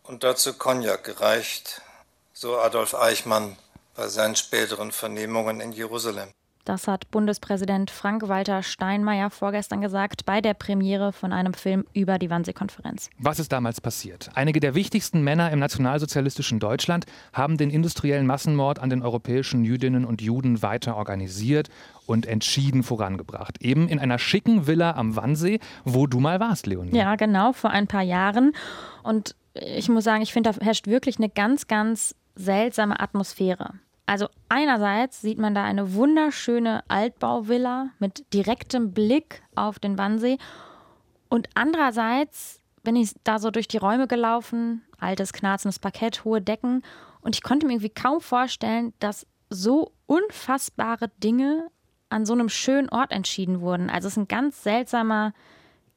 und 0.03 0.25
dazu 0.25 0.55
Cognac 0.55 1.05
gereicht, 1.05 1.83
so 2.33 2.57
Adolf 2.57 2.95
Eichmann 2.95 3.57
bei 3.95 4.09
seinen 4.09 4.35
späteren 4.35 4.93
Vernehmungen 4.93 5.61
in 5.61 5.73
Jerusalem. 5.73 6.31
Das 6.64 6.88
hat 6.88 7.11
Bundespräsident 7.11 7.90
Frank-Walter 7.90 8.62
Steinmeier 8.62 9.28
vorgestern 9.28 9.83
gesagt 9.83 10.25
bei 10.25 10.40
der 10.40 10.54
Premiere 10.54 11.12
von 11.12 11.30
einem 11.33 11.52
Film 11.52 11.85
über 11.92 12.18
die 12.18 12.30
Wannsee-Konferenz. 12.30 13.11
Was 13.18 13.38
ist 13.38 13.52
damals 13.52 13.83
passiert? 13.83 14.30
Einige 14.35 14.61
der 14.61 14.75
wichtigsten 14.75 15.23
Männer 15.23 15.50
im 15.50 15.59
nationalsozialistischen 15.59 16.61
Deutschland 16.61 17.04
haben 17.35 17.59
den 17.59 17.68
industriellen 17.68 18.26
Massenmord 18.26 18.78
an 18.78 18.88
den 18.88 19.02
europäischen 19.02 19.62
Jüdinnen 19.64 20.06
und 20.06 20.23
Juden 20.23 20.62
weiter 20.62 20.97
organisiert 20.97 21.68
und 22.06 22.25
entschieden 22.25 22.83
vorangebracht. 22.83 23.61
Eben 23.61 23.88
in 23.88 23.99
einer 23.99 24.18
schicken 24.18 24.66
Villa 24.66 24.92
am 24.92 25.16
Wannsee, 25.16 25.61
wo 25.85 26.06
du 26.06 26.18
mal 26.18 26.40
warst, 26.40 26.66
Leonie. 26.66 26.97
Ja, 26.97 27.16
genau, 27.16 27.52
vor 27.52 27.71
ein 27.71 27.87
paar 27.87 28.02
Jahren. 28.02 28.52
Und 29.02 29.37
ich 29.52 29.90
muss 29.90 30.04
sagen, 30.04 30.23
ich 30.23 30.33
finde, 30.33 30.52
da 30.52 30.64
herrscht 30.64 30.87
wirklich 30.87 31.18
eine 31.18 31.28
ganz, 31.28 31.66
ganz 31.66 32.14
seltsame 32.37 32.99
Atmosphäre. 32.99 33.75
Also 34.07 34.29
einerseits 34.49 35.23
sieht 35.23 35.39
man 35.39 35.55
da 35.55 35.65
eine 35.65 35.95
wunderschöne 35.95 36.85
Altbauvilla 36.89 37.91
mit 37.99 38.33
direktem 38.35 38.93
Blick 38.93 39.43
auf 39.55 39.79
den 39.79 39.97
Wannsee 39.97 40.39
und 41.29 41.49
andererseits 41.55 42.61
bin 42.83 42.97
ich 42.97 43.13
da 43.25 43.39
so 43.39 43.51
durch 43.51 43.67
die 43.67 43.79
Räume 43.79 44.07
gelaufen, 44.07 44.83
altes 44.99 45.33
knarzendes 45.33 45.79
Parkett, 45.79 46.25
hohe 46.25 46.43
Decken 46.43 46.83
und 47.23 47.35
ich 47.35 47.43
konnte 47.43 47.67
mir 47.67 47.73
irgendwie 47.73 47.89
kaum 47.89 48.21
vorstellen, 48.21 48.93
dass 48.99 49.27
so 49.49 49.93
unfassbare 50.07 51.09
Dinge 51.23 51.69
an 52.11 52.27
so 52.27 52.35
einem 52.35 52.49
schönen 52.51 52.91
Ort 52.91 53.11
entschieden 53.11 53.61
wurden. 53.61 53.89
Also 53.89 54.09
es 54.09 54.15
ist 54.15 54.19
ein 54.19 54.29
ganz 54.29 54.63
seltsamer 54.63 55.33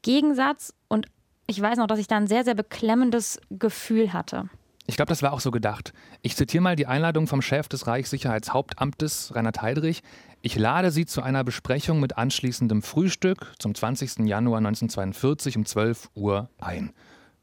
Gegensatz 0.01 0.73
und 0.87 1.07
ich 1.47 1.61
weiß 1.61 1.77
noch, 1.77 1.87
dass 1.87 1.99
ich 1.99 2.07
da 2.07 2.17
ein 2.17 2.27
sehr, 2.27 2.43
sehr 2.43 2.55
beklemmendes 2.55 3.39
Gefühl 3.49 4.13
hatte. 4.13 4.49
Ich 4.89 4.95
glaube, 4.95 5.09
das 5.09 5.21
war 5.21 5.33
auch 5.33 5.41
so 5.41 5.51
gedacht. 5.51 5.93
Ich 6.21 6.37
zitiere 6.37 6.63
mal 6.63 6.77
die 6.77 6.87
Einladung 6.87 7.27
vom 7.27 7.41
Chef 7.41 7.67
des 7.67 7.87
Reichssicherheitshauptamtes, 7.87 9.35
Reinhard 9.35 9.61
Heydrich. 9.61 10.01
Ich 10.41 10.55
lade 10.57 10.91
Sie 10.91 11.05
zu 11.05 11.21
einer 11.21 11.43
Besprechung 11.43 11.99
mit 11.99 12.17
anschließendem 12.17 12.81
Frühstück 12.81 13.53
zum 13.59 13.75
20. 13.75 14.19
Januar 14.19 14.59
1942 14.59 15.57
um 15.57 15.65
12 15.65 16.09
Uhr 16.15 16.49
ein. 16.57 16.93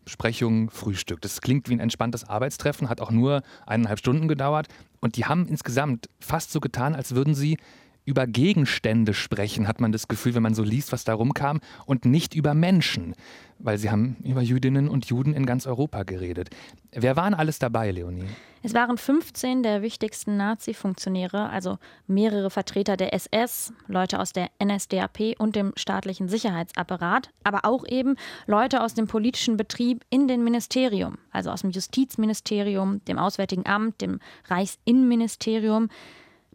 Besprechung, 0.07 0.71
Frühstück. 0.71 1.21
Das 1.21 1.43
klingt 1.43 1.69
wie 1.69 1.75
ein 1.75 1.81
entspanntes 1.81 2.25
Arbeitstreffen, 2.25 2.89
hat 2.89 3.03
auch 3.03 3.11
nur 3.11 3.43
eineinhalb 3.67 3.99
Stunden 3.99 4.27
gedauert. 4.27 4.69
Und 5.01 5.17
die 5.17 5.27
haben 5.27 5.47
insgesamt 5.47 6.09
fast 6.21 6.51
so 6.51 6.61
getan, 6.61 6.95
als 6.95 7.15
würden 7.15 7.35
sie 7.35 7.59
über 8.05 8.27
Gegenstände 8.27 9.15
sprechen, 9.15 9.67
hat 9.67 9.81
man 9.81 9.93
das 9.93 10.09
Gefühl, 10.09 10.35
wenn 10.35 10.43
man 10.43 10.55
so 10.55 10.63
liest, 10.63 10.93
was 10.93 11.05
da 11.05 11.15
rumkam, 11.15 11.61
und 11.87 12.05
nicht 12.05 12.35
über 12.35 12.55
Menschen, 12.55 13.15
weil 13.59 13.79
sie 13.79 13.91
haben 13.91 14.17
über 14.25 14.43
Jüdinnen 14.43 14.89
und 14.89 15.07
Juden 15.07 15.33
in 15.33 15.47
ganz 15.47 15.67
Europa 15.67 16.03
geredet. 16.03 16.51
Wer 16.93 17.17
waren 17.17 17.35
alles 17.35 17.59
dabei, 17.59 17.91
Leonie? 17.91 18.27
Es 18.63 18.73
waren 18.73 18.97
15 18.97 19.63
der 19.63 19.83
wichtigsten 19.83 20.39
Nazi-Funktionäre, 20.39 21.51
also 21.51 21.79
mehrere 22.07 22.49
Vertreter 22.49 22.97
der 22.97 23.13
SS, 23.13 23.75
Leute 23.89 24.19
aus 24.19 24.33
der 24.33 24.49
NSDAP 24.63 25.35
und 25.39 25.55
dem 25.55 25.73
staatlichen 25.77 26.29
Sicherheitsapparat, 26.29 27.29
aber 27.43 27.67
auch 27.67 27.87
eben 27.87 28.17
Leute 28.47 28.83
aus 28.83 28.95
dem 28.95 29.07
politischen 29.07 29.59
Betrieb 29.59 30.05
in 30.09 30.29
den 30.29 30.45
Ministerium, 30.45 31.19
also 31.31 31.51
aus 31.51 31.61
dem 31.61 31.71
Justizministerium, 31.71 33.05
dem 33.05 33.19
Auswärtigen 33.19 33.67
Amt, 33.67 34.01
dem 34.01 34.19
Reichsinnenministerium. 34.49 35.89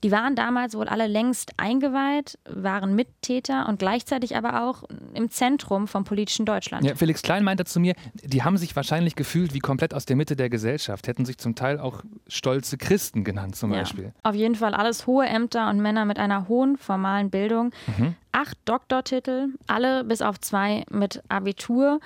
Die 0.03 0.11
waren 0.11 0.35
damals 0.35 0.75
wohl 0.75 0.87
alle 0.87 1.07
längst 1.07 1.51
eingeweiht, 1.57 2.39
waren 2.45 2.95
Mittäter 2.95 3.67
und 3.67 3.79
gleichzeitig 3.79 4.35
aber 4.35 4.63
auch 4.63 4.83
im 5.13 5.29
Zentrum 5.29 5.87
vom 5.87 6.03
politischen 6.03 6.45
Deutschland. 6.45 6.85
Ja, 6.85 6.95
Felix 6.95 7.21
Klein 7.21 7.43
meinte 7.43 7.65
zu 7.65 7.79
mir, 7.79 7.95
die 8.13 8.43
haben 8.43 8.57
sich 8.57 8.75
wahrscheinlich 8.75 9.15
gefühlt 9.15 9.53
wie 9.53 9.59
komplett 9.59 9.93
aus 9.93 10.05
der 10.05 10.15
Mitte 10.15 10.35
der 10.35 10.49
Gesellschaft, 10.49 11.07
hätten 11.07 11.25
sich 11.25 11.37
zum 11.37 11.55
Teil 11.55 11.79
auch 11.79 12.03
stolze 12.27 12.77
Christen 12.77 13.23
genannt 13.23 13.55
zum 13.55 13.73
ja. 13.73 13.79
Beispiel. 13.79 14.13
Auf 14.23 14.35
jeden 14.35 14.55
Fall 14.55 14.73
alles 14.73 15.05
hohe 15.05 15.25
Ämter 15.25 15.69
und 15.69 15.81
Männer 15.81 16.05
mit 16.05 16.17
einer 16.19 16.47
hohen 16.47 16.77
formalen 16.77 17.29
Bildung. 17.29 17.71
Mhm. 17.97 18.15
Acht 18.31 18.57
Doktortitel, 18.65 19.47
alle 19.67 20.03
bis 20.03 20.21
auf 20.21 20.39
zwei 20.39 20.85
mit 20.89 21.21
Abitur 21.29 21.99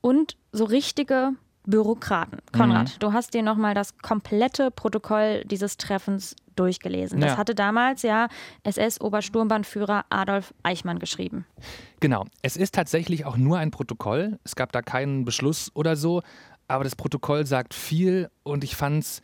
und 0.00 0.36
so 0.52 0.64
richtige 0.64 1.32
Bürokraten. 1.66 2.38
Konrad, 2.52 2.88
mhm. 2.88 2.98
du 2.98 3.12
hast 3.12 3.34
dir 3.34 3.42
nochmal 3.42 3.74
das 3.74 3.96
komplette 3.98 4.70
Protokoll 4.70 5.44
dieses 5.46 5.76
Treffens 5.76 6.36
durchgelesen. 6.56 7.20
Das 7.20 7.32
ja. 7.32 7.36
hatte 7.36 7.54
damals 7.54 8.02
ja 8.02 8.28
SS-Obersturmbannführer 8.64 10.04
Adolf 10.10 10.54
Eichmann 10.62 10.98
geschrieben. 10.98 11.46
Genau. 12.00 12.26
Es 12.42 12.56
ist 12.56 12.74
tatsächlich 12.74 13.24
auch 13.24 13.36
nur 13.36 13.58
ein 13.58 13.70
Protokoll. 13.70 14.38
Es 14.44 14.56
gab 14.56 14.72
da 14.72 14.82
keinen 14.82 15.24
Beschluss 15.24 15.70
oder 15.74 15.96
so. 15.96 16.22
Aber 16.68 16.84
das 16.84 16.96
Protokoll 16.96 17.46
sagt 17.46 17.74
viel 17.74 18.30
und 18.42 18.64
ich 18.64 18.76
fand 18.76 19.02
es 19.02 19.22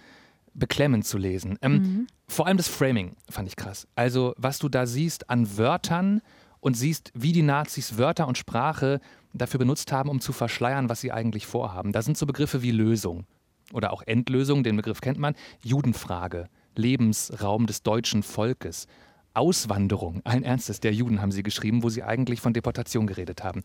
beklemmend 0.55 1.07
zu 1.07 1.19
lesen. 1.19 1.59
Ähm, 1.63 1.73
mhm. 1.73 2.07
Vor 2.29 2.47
allem 2.47 2.57
das 2.57 2.69
Framing 2.69 3.17
fand 3.29 3.49
ich 3.49 3.57
krass. 3.57 3.87
Also, 3.95 4.35
was 4.37 4.59
du 4.59 4.69
da 4.69 4.87
siehst 4.87 5.31
an 5.31 5.57
Wörtern 5.57 6.21
und 6.61 6.75
siehst, 6.75 7.11
wie 7.15 7.33
die 7.33 7.43
Nazis 7.43 7.99
Wörter 7.99 8.29
und 8.29 8.39
Sprache 8.39 9.01
dafür 9.33 9.59
benutzt 9.59 9.93
haben, 9.93 10.09
um 10.09 10.21
zu 10.21 10.33
verschleiern, 10.33 10.89
was 10.89 11.01
sie 11.01 11.13
eigentlich 11.13 11.47
vorhaben. 11.47 11.93
Da 11.93 12.03
sind 12.03 12.17
so 12.17 12.27
Begriffe 12.27 12.63
wie 12.63 12.71
Lösung 12.71 13.27
oder 13.73 13.93
auch 13.93 14.03
Endlösung, 14.03 14.63
den 14.63 14.77
Begriff 14.77 15.01
kennt 15.01 15.19
man, 15.19 15.35
Judenfrage, 15.63 16.49
Lebensraum 16.77 17.67
des 17.67 17.83
deutschen 17.83 18.23
Volkes. 18.23 18.87
Auswanderung, 19.35 20.21
allen 20.25 20.43
Ernstes, 20.43 20.81
der 20.81 20.93
Juden 20.93 21.21
haben 21.21 21.33
sie 21.33 21.43
geschrieben, 21.43 21.83
wo 21.83 21.89
sie 21.89 22.03
eigentlich 22.03 22.41
von 22.41 22.53
Deportation 22.53 23.07
geredet 23.07 23.45
haben. 23.45 23.63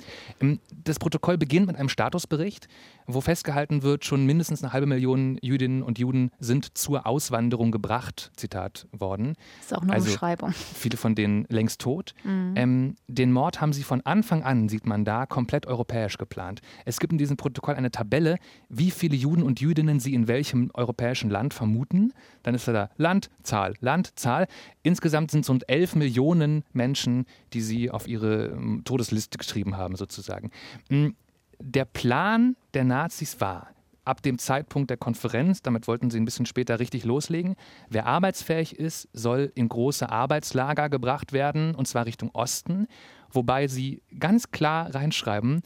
Das 0.83 0.99
Protokoll 0.99 1.37
beginnt 1.37 1.67
mit 1.67 1.75
einem 1.75 1.89
Statusbericht, 1.89 2.67
wo 3.07 3.21
festgehalten 3.21 3.83
wird, 3.83 4.05
schon 4.05 4.25
mindestens 4.25 4.63
eine 4.63 4.73
halbe 4.73 4.87
Million 4.87 5.37
Jüdinnen 5.41 5.83
und 5.83 5.99
Juden 5.99 6.31
sind 6.39 6.77
zur 6.77 7.05
Auswanderung 7.05 7.71
gebracht, 7.71 8.31
Zitat 8.35 8.87
worden. 8.91 9.33
Das 9.57 9.67
ist 9.67 9.73
auch 9.73 9.81
eine 9.81 9.93
also 9.93 10.09
Umschreibung. 10.09 10.51
Viele 10.51 10.97
von 10.97 11.15
denen 11.15 11.45
längst 11.49 11.81
tot. 11.81 12.13
Mhm. 12.23 12.53
Ähm, 12.55 12.95
den 13.07 13.31
Mord 13.31 13.61
haben 13.61 13.73
sie 13.73 13.83
von 13.83 14.01
Anfang 14.01 14.43
an, 14.43 14.69
sieht 14.69 14.85
man 14.85 15.05
da, 15.05 15.25
komplett 15.25 15.67
europäisch 15.67 16.17
geplant. 16.17 16.61
Es 16.85 16.99
gibt 16.99 17.11
in 17.11 17.17
diesem 17.17 17.37
Protokoll 17.37 17.75
eine 17.75 17.91
Tabelle, 17.91 18.37
wie 18.69 18.91
viele 18.91 19.15
Juden 19.15 19.43
und 19.43 19.61
Jüdinnen 19.61 19.99
sie 19.99 20.13
in 20.13 20.27
welchem 20.27 20.71
europäischen 20.73 21.29
Land 21.29 21.53
vermuten. 21.53 22.13
Dann 22.43 22.55
ist 22.55 22.67
da 22.67 22.89
Land, 22.97 23.29
Zahl, 23.43 23.75
Land, 23.79 24.17
Zahl. 24.19 24.47
Insgesamt 24.83 25.31
sind 25.31 25.41
es 25.41 25.49
rund 25.55 25.69
11 25.69 25.95
Millionen 25.95 26.63
Menschen, 26.73 27.25
die 27.53 27.61
sie 27.61 27.89
auf 27.89 28.07
ihre 28.07 28.47
ähm, 28.47 28.81
Todesliste 28.83 29.37
geschrieben 29.37 29.77
haben, 29.77 29.95
sozusagen. 29.95 30.51
Mm, 30.89 31.09
der 31.59 31.85
Plan 31.85 32.57
der 32.73 32.83
Nazis 32.83 33.39
war, 33.39 33.69
ab 34.03 34.21
dem 34.21 34.37
Zeitpunkt 34.37 34.89
der 34.89 34.97
Konferenz, 34.97 35.61
damit 35.61 35.87
wollten 35.87 36.11
sie 36.11 36.19
ein 36.19 36.25
bisschen 36.25 36.45
später 36.45 36.79
richtig 36.79 37.05
loslegen, 37.05 37.55
wer 37.89 38.05
arbeitsfähig 38.05 38.77
ist, 38.77 39.07
soll 39.13 39.51
in 39.55 39.69
große 39.69 40.09
Arbeitslager 40.09 40.89
gebracht 40.89 41.31
werden, 41.31 41.73
und 41.73 41.87
zwar 41.87 42.05
Richtung 42.05 42.29
Osten, 42.33 42.87
wobei 43.31 43.67
sie 43.67 44.01
ganz 44.19 44.51
klar 44.51 44.93
reinschreiben, 44.93 45.61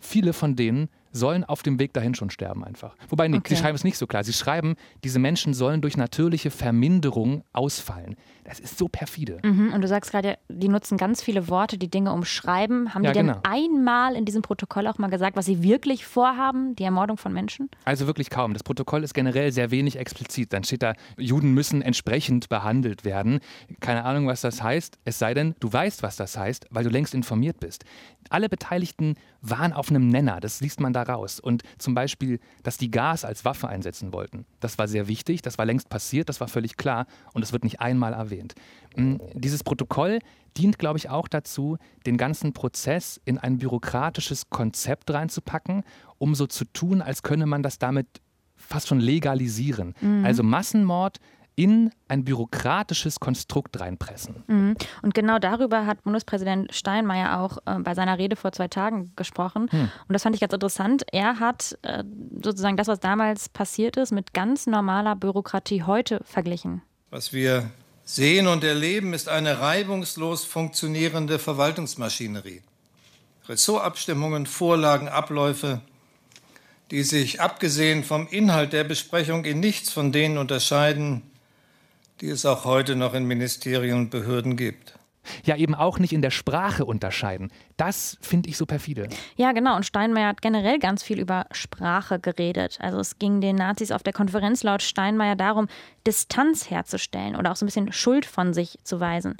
viele 0.00 0.32
von 0.32 0.56
denen 0.56 0.88
sollen 1.14 1.44
auf 1.44 1.62
dem 1.62 1.78
Weg 1.78 1.92
dahin 1.94 2.14
schon 2.14 2.28
sterben 2.28 2.64
einfach. 2.64 2.96
Wobei, 3.08 3.28
nee, 3.28 3.38
okay. 3.38 3.54
sie 3.54 3.60
schreiben 3.60 3.76
es 3.76 3.84
nicht 3.84 3.96
so 3.96 4.06
klar. 4.06 4.24
Sie 4.24 4.32
schreiben, 4.32 4.74
diese 5.04 5.18
Menschen 5.18 5.54
sollen 5.54 5.80
durch 5.80 5.96
natürliche 5.96 6.50
Verminderung 6.50 7.44
ausfallen. 7.52 8.16
Das 8.42 8.60
ist 8.60 8.76
so 8.76 8.88
perfide. 8.88 9.38
Mhm, 9.42 9.72
und 9.72 9.80
du 9.80 9.88
sagst 9.88 10.10
gerade, 10.10 10.36
die 10.48 10.68
nutzen 10.68 10.98
ganz 10.98 11.22
viele 11.22 11.48
Worte, 11.48 11.78
die 11.78 11.88
Dinge 11.88 12.12
umschreiben. 12.12 12.92
Haben 12.92 13.04
ja, 13.04 13.12
die 13.12 13.18
denn 13.18 13.28
genau. 13.28 13.40
einmal 13.44 14.16
in 14.16 14.24
diesem 14.24 14.42
Protokoll 14.42 14.86
auch 14.86 14.98
mal 14.98 15.08
gesagt, 15.08 15.36
was 15.36 15.46
sie 15.46 15.62
wirklich 15.62 16.04
vorhaben, 16.04 16.76
die 16.76 16.82
Ermordung 16.82 17.16
von 17.16 17.32
Menschen? 17.32 17.70
Also 17.84 18.06
wirklich 18.06 18.28
kaum. 18.28 18.52
Das 18.52 18.64
Protokoll 18.64 19.04
ist 19.04 19.14
generell 19.14 19.52
sehr 19.52 19.70
wenig 19.70 19.96
explizit. 19.96 20.52
Dann 20.52 20.64
steht 20.64 20.82
da, 20.82 20.94
Juden 21.16 21.54
müssen 21.54 21.80
entsprechend 21.80 22.48
behandelt 22.48 23.04
werden. 23.04 23.38
Keine 23.80 24.04
Ahnung, 24.04 24.26
was 24.26 24.40
das 24.40 24.62
heißt. 24.62 24.98
Es 25.04 25.18
sei 25.18 25.32
denn, 25.32 25.54
du 25.60 25.72
weißt, 25.72 26.02
was 26.02 26.16
das 26.16 26.36
heißt, 26.36 26.66
weil 26.70 26.84
du 26.84 26.90
längst 26.90 27.14
informiert 27.14 27.60
bist. 27.60 27.84
Alle 28.30 28.48
Beteiligten 28.48 29.14
waren 29.44 29.72
auf 29.72 29.90
einem 29.90 30.08
Nenner. 30.08 30.40
Das 30.40 30.60
liest 30.60 30.80
man 30.80 30.92
da 30.92 31.02
raus. 31.02 31.38
Und 31.38 31.62
zum 31.78 31.94
Beispiel, 31.94 32.40
dass 32.62 32.78
die 32.78 32.90
Gas 32.90 33.24
als 33.24 33.44
Waffe 33.44 33.68
einsetzen 33.68 34.12
wollten. 34.12 34.46
Das 34.60 34.78
war 34.78 34.88
sehr 34.88 35.06
wichtig. 35.06 35.42
Das 35.42 35.58
war 35.58 35.66
längst 35.66 35.88
passiert. 35.88 36.28
Das 36.28 36.40
war 36.40 36.48
völlig 36.48 36.76
klar. 36.76 37.06
Und 37.32 37.42
es 37.42 37.52
wird 37.52 37.64
nicht 37.64 37.80
einmal 37.80 38.14
erwähnt. 38.14 38.54
Mm, 38.96 39.16
dieses 39.34 39.62
Protokoll 39.62 40.20
dient, 40.56 40.78
glaube 40.78 40.98
ich, 40.98 41.10
auch 41.10 41.28
dazu, 41.28 41.76
den 42.06 42.16
ganzen 42.16 42.52
Prozess 42.52 43.20
in 43.24 43.38
ein 43.38 43.58
bürokratisches 43.58 44.48
Konzept 44.50 45.10
reinzupacken, 45.12 45.82
um 46.18 46.34
so 46.34 46.46
zu 46.46 46.64
tun, 46.64 47.02
als 47.02 47.22
könne 47.22 47.46
man 47.46 47.62
das 47.62 47.78
damit 47.78 48.06
fast 48.56 48.88
schon 48.88 49.00
legalisieren. 49.00 49.94
Mhm. 50.00 50.24
Also 50.24 50.42
Massenmord 50.42 51.18
in 51.56 51.90
ein 52.08 52.24
bürokratisches 52.24 53.20
Konstrukt 53.20 53.78
reinpressen. 53.80 54.42
Mhm. 54.46 54.76
Und 55.02 55.14
genau 55.14 55.38
darüber 55.38 55.86
hat 55.86 56.02
Bundespräsident 56.02 56.74
Steinmeier 56.74 57.40
auch 57.40 57.58
äh, 57.66 57.78
bei 57.78 57.94
seiner 57.94 58.18
Rede 58.18 58.36
vor 58.36 58.52
zwei 58.52 58.68
Tagen 58.68 59.12
gesprochen. 59.16 59.68
Mhm. 59.70 59.90
Und 60.08 60.12
das 60.12 60.22
fand 60.22 60.34
ich 60.34 60.40
ganz 60.40 60.52
interessant. 60.52 61.04
Er 61.12 61.38
hat 61.38 61.78
äh, 61.82 62.02
sozusagen 62.42 62.76
das, 62.76 62.88
was 62.88 63.00
damals 63.00 63.48
passiert 63.48 63.96
ist, 63.96 64.12
mit 64.12 64.34
ganz 64.34 64.66
normaler 64.66 65.16
Bürokratie 65.16 65.82
heute 65.84 66.20
verglichen. 66.24 66.82
Was 67.10 67.32
wir 67.32 67.70
Sehen 68.04 68.46
und 68.46 68.64
Erleben 68.64 69.14
ist 69.14 69.28
eine 69.28 69.60
reibungslos 69.60 70.44
funktionierende 70.44 71.38
Verwaltungsmaschinerie. 71.38 72.62
Ressortabstimmungen, 73.48 74.46
Vorlagen, 74.46 75.08
Abläufe, 75.08 75.80
die 76.90 77.02
sich 77.02 77.40
abgesehen 77.40 78.04
vom 78.04 78.26
Inhalt 78.28 78.72
der 78.72 78.84
Besprechung 78.84 79.44
in 79.44 79.60
nichts 79.60 79.90
von 79.90 80.12
denen 80.12 80.38
unterscheiden, 80.38 81.22
die 82.20 82.28
es 82.28 82.46
auch 82.46 82.64
heute 82.64 82.96
noch 82.96 83.14
in 83.14 83.24
Ministerien 83.24 83.96
und 83.96 84.10
Behörden 84.10 84.56
gibt 84.56 84.94
ja 85.44 85.56
eben 85.56 85.74
auch 85.74 85.98
nicht 85.98 86.12
in 86.12 86.22
der 86.22 86.30
Sprache 86.30 86.84
unterscheiden. 86.84 87.50
Das 87.76 88.18
finde 88.20 88.48
ich 88.48 88.56
so 88.56 88.66
perfide. 88.66 89.08
Ja, 89.36 89.52
genau. 89.52 89.76
Und 89.76 89.86
Steinmeier 89.86 90.28
hat 90.28 90.42
generell 90.42 90.78
ganz 90.78 91.02
viel 91.02 91.18
über 91.18 91.46
Sprache 91.50 92.18
geredet. 92.18 92.78
Also 92.80 92.98
es 92.98 93.18
ging 93.18 93.40
den 93.40 93.56
Nazis 93.56 93.90
auf 93.90 94.02
der 94.02 94.12
Konferenz 94.12 94.62
laut 94.62 94.82
Steinmeier 94.82 95.36
darum, 95.36 95.68
Distanz 96.06 96.70
herzustellen 96.70 97.36
oder 97.36 97.52
auch 97.52 97.56
so 97.56 97.64
ein 97.64 97.68
bisschen 97.68 97.92
Schuld 97.92 98.26
von 98.26 98.54
sich 98.54 98.78
zu 98.84 99.00
weisen. 99.00 99.36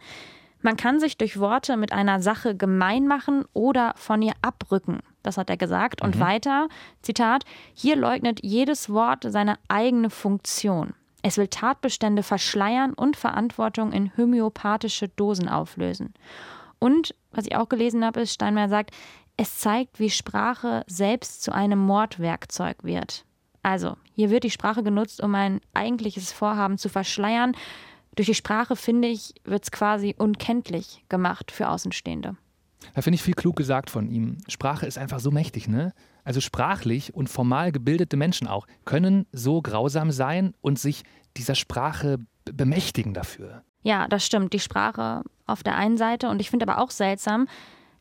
Man 0.62 0.76
kann 0.78 0.98
sich 0.98 1.18
durch 1.18 1.38
Worte 1.38 1.76
mit 1.76 1.92
einer 1.92 2.22
Sache 2.22 2.56
gemein 2.56 3.06
machen 3.06 3.44
oder 3.52 3.92
von 3.96 4.22
ihr 4.22 4.32
abrücken. 4.40 5.00
Das 5.22 5.36
hat 5.36 5.50
er 5.50 5.58
gesagt. 5.58 6.00
Und 6.00 6.16
mhm. 6.16 6.20
weiter, 6.20 6.68
Zitat, 7.02 7.44
hier 7.74 7.96
leugnet 7.96 8.40
jedes 8.42 8.88
Wort 8.88 9.26
seine 9.28 9.56
eigene 9.68 10.08
Funktion. 10.08 10.94
Es 11.26 11.38
will 11.38 11.48
Tatbestände 11.48 12.22
verschleiern 12.22 12.92
und 12.92 13.16
Verantwortung 13.16 13.92
in 13.92 14.14
homöopathische 14.14 15.08
Dosen 15.08 15.48
auflösen. 15.48 16.12
Und, 16.78 17.14
was 17.32 17.46
ich 17.46 17.56
auch 17.56 17.70
gelesen 17.70 18.04
habe, 18.04 18.20
ist, 18.20 18.34
Steinmeier 18.34 18.68
sagt, 18.68 18.90
es 19.38 19.58
zeigt, 19.58 19.98
wie 19.98 20.10
Sprache 20.10 20.84
selbst 20.86 21.42
zu 21.42 21.50
einem 21.50 21.78
Mordwerkzeug 21.78 22.84
wird. 22.84 23.24
Also, 23.62 23.96
hier 24.14 24.28
wird 24.28 24.44
die 24.44 24.50
Sprache 24.50 24.82
genutzt, 24.82 25.22
um 25.22 25.34
ein 25.34 25.62
eigentliches 25.72 26.30
Vorhaben 26.30 26.76
zu 26.76 26.90
verschleiern. 26.90 27.56
Durch 28.16 28.26
die 28.26 28.34
Sprache, 28.34 28.76
finde 28.76 29.08
ich, 29.08 29.32
wird 29.44 29.64
es 29.64 29.70
quasi 29.70 30.14
unkenntlich 30.18 31.06
gemacht 31.08 31.50
für 31.50 31.70
Außenstehende. 31.70 32.36
Da 32.94 33.02
finde 33.02 33.16
ich 33.16 33.22
viel 33.22 33.34
klug 33.34 33.56
gesagt 33.56 33.90
von 33.90 34.08
ihm. 34.08 34.38
Sprache 34.48 34.86
ist 34.86 34.98
einfach 34.98 35.20
so 35.20 35.30
mächtig, 35.30 35.68
ne? 35.68 35.92
Also 36.24 36.40
sprachlich 36.40 37.14
und 37.14 37.28
formal 37.28 37.72
gebildete 37.72 38.16
Menschen 38.16 38.46
auch 38.46 38.66
können 38.84 39.26
so 39.32 39.62
grausam 39.62 40.10
sein 40.10 40.54
und 40.60 40.78
sich 40.78 41.02
dieser 41.36 41.54
Sprache 41.54 42.18
bemächtigen 42.44 43.14
dafür. 43.14 43.62
Ja, 43.82 44.08
das 44.08 44.24
stimmt. 44.24 44.52
Die 44.52 44.60
Sprache 44.60 45.22
auf 45.46 45.62
der 45.62 45.76
einen 45.76 45.98
Seite 45.98 46.28
und 46.28 46.40
ich 46.40 46.50
finde 46.50 46.66
aber 46.66 46.82
auch 46.82 46.90
seltsam, 46.90 47.46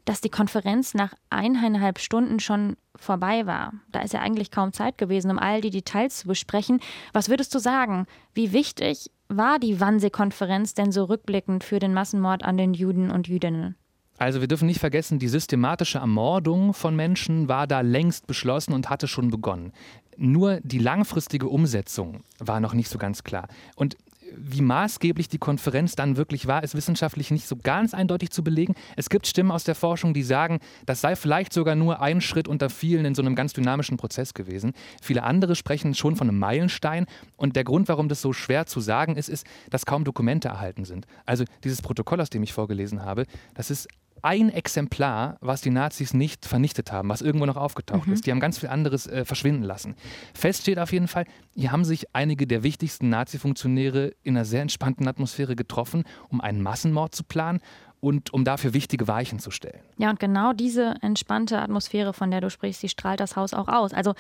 dass 0.06 0.22
die 0.22 0.30
Konferenz 0.30 0.94
nach 0.94 1.14
eineinhalb 1.30 2.00
Stunden 2.00 2.40
schon 2.40 2.76
vorbei 2.96 3.46
war. 3.46 3.74
Da 3.92 4.02
ist 4.02 4.14
ja 4.14 4.20
eigentlich 4.20 4.52
kaum 4.52 4.74
Zeit 4.74 4.98
gewesen, 4.98 5.32
um 5.32 5.40
all 5.40 5.62
die 5.62 5.70
Details 5.70 6.18
zu 6.18 6.28
besprechen. 6.28 6.80
Was 7.14 7.30
würdest 7.30 7.54
du 7.56 7.60
sagen? 7.60 8.06
Wie 8.34 8.54
wichtig 8.54 9.12
war 9.30 9.60
die 9.60 9.80
Wannsee-Konferenz 9.80 10.74
denn 10.74 10.92
so 10.92 11.06
rückblickend 11.06 11.64
für 11.64 11.80
den 11.80 11.94
Massenmord 11.94 12.44
an 12.44 12.58
den 12.58 12.74
Juden 12.74 13.12
und 13.12 13.28
Jüdinnen? 13.28 13.76
Also 14.18 14.42
wir 14.42 14.48
dürfen 14.48 14.68
nicht 14.68 14.80
vergessen, 14.80 15.20
die 15.20 15.28
systematische 15.28 15.98
Ermordung 15.98 16.74
von 16.74 16.96
Menschen 16.96 17.48
war 17.48 17.68
da 17.68 17.82
längst 17.82 18.28
beschlossen 18.28 18.74
und 18.74 18.90
hatte 18.90 19.08
schon 19.08 19.30
begonnen. 19.32 19.74
Nur 20.18 20.60
die 20.62 20.78
langfristige 20.78 21.48
Umsetzung 21.48 22.24
war 22.40 22.60
noch 22.60 22.74
nicht 22.74 22.90
so 22.90 22.98
ganz 22.98 23.24
klar. 23.24 23.48
Und 23.76 23.98
wie 24.36 24.62
maßgeblich 24.62 25.30
die 25.30 25.38
Konferenz 25.38 25.96
dann 25.96 26.18
wirklich 26.18 26.48
war, 26.48 26.64
ist 26.64 26.76
wissenschaftlich 26.76 27.32
nicht 27.32 27.48
so 27.48 27.56
ganz 27.56 27.94
eindeutig 27.94 28.32
zu 28.32 28.44
belegen. 28.44 28.74
Es 28.96 29.10
gibt 29.10 29.28
Stimmen 29.28 29.52
aus 29.52 29.64
der 29.64 29.76
Forschung, 29.76 30.14
die 30.14 30.24
sagen, 30.24 30.60
das 30.86 31.02
sei 31.02 31.16
vielleicht 31.16 31.54
sogar 31.54 31.76
nur 31.76 32.02
ein 32.02 32.22
Schritt 32.22 32.48
unter 32.48 32.70
vielen 32.70 33.06
in 33.06 33.16
so 33.16 33.22
einem 33.22 33.36
ganz 33.36 33.54
dynamischen 33.54 33.98
Prozess 33.98 34.34
gewesen. 34.34 34.74
Viele 35.02 35.24
andere 35.24 35.56
sprechen 35.56 35.94
schon 35.94 36.16
von 36.16 36.30
einem 36.30 36.40
Meilenstein. 36.40 37.06
Und 37.38 37.56
der 37.56 37.64
Grund, 37.64 37.88
warum 37.90 38.10
das 38.10 38.22
so 38.22 38.34
schwer 38.34 38.66
zu 38.66 38.80
sagen 38.80 39.16
ist, 39.16 39.30
ist, 39.30 39.46
dass 39.70 39.86
kaum 39.86 40.04
Dokumente 40.04 40.48
erhalten 40.48 40.86
sind. 40.86 41.06
Also 41.26 41.46
dieses 41.64 41.82
Protokoll, 41.82 42.22
aus 42.22 42.30
dem 42.30 42.44
ich 42.44 42.54
vorgelesen 42.54 43.04
habe, 43.04 43.26
das 43.54 43.70
ist 43.70 43.88
ein 44.24 44.50
Exemplar, 44.50 45.38
was 45.42 45.62
die 45.62 45.70
Nazis 45.70 46.14
nicht 46.14 46.46
vernichtet 46.46 46.92
haben, 46.92 47.10
was 47.10 47.22
irgendwo 47.22 47.46
noch 47.46 47.58
aufgetaucht 47.58 48.08
mhm. 48.08 48.14
ist. 48.14 48.26
Die 48.26 48.32
haben 48.32 48.40
ganz 48.40 48.58
viel 48.58 48.70
anderes 48.70 49.06
äh, 49.06 49.26
verschwinden 49.26 49.64
lassen. 49.64 49.96
Fest 50.34 50.62
steht 50.62 50.80
auf 50.80 50.92
jeden 50.92 51.08
Fall, 51.08 51.26
hier 51.56 51.72
haben 51.72 51.84
sich 51.84 52.16
einige 52.16 52.48
der 52.48 52.64
wichtigsten 52.64 53.10
Nazi-Funktionäre 53.10 54.14
in 54.24 54.36
einer 54.36 54.46
sehr 54.46 54.62
entspannten 54.62 55.08
Atmosphäre 55.08 55.56
getroffen, 55.56 56.06
um 56.30 56.42
einen 56.42 56.62
Massenmord 56.62 57.14
zu 57.14 57.24
planen 57.24 57.60
und 58.00 58.34
um 58.34 58.46
dafür 58.46 58.74
wichtige 58.74 59.08
Weichen 59.08 59.40
zu 59.40 59.52
stellen. 59.52 59.80
Ja, 59.98 60.10
und 60.10 60.20
genau 60.20 60.54
diese 60.54 60.96
entspannte 61.02 61.62
Atmosphäre, 61.62 62.14
von 62.14 62.32
der 62.32 62.42
du 62.42 62.50
sprichst, 62.50 62.82
die 62.82 62.90
strahlt 62.90 63.20
das 63.20 63.36
Haus 63.36 63.54
auch 63.54 63.68
aus. 63.68 63.94
Also 63.94 64.14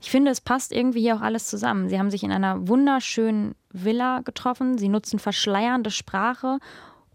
ich 0.00 0.10
finde, 0.10 0.30
es 0.30 0.40
passt 0.40 0.72
irgendwie 0.72 1.00
hier 1.00 1.16
auch 1.16 1.20
alles 1.20 1.46
zusammen. 1.46 1.88
Sie 1.88 1.98
haben 1.98 2.10
sich 2.10 2.22
in 2.22 2.30
einer 2.30 2.68
wunderschönen 2.68 3.54
Villa 3.72 4.20
getroffen, 4.20 4.78
sie 4.78 4.88
nutzen 4.88 5.18
verschleiernde 5.18 5.90
Sprache 5.90 6.58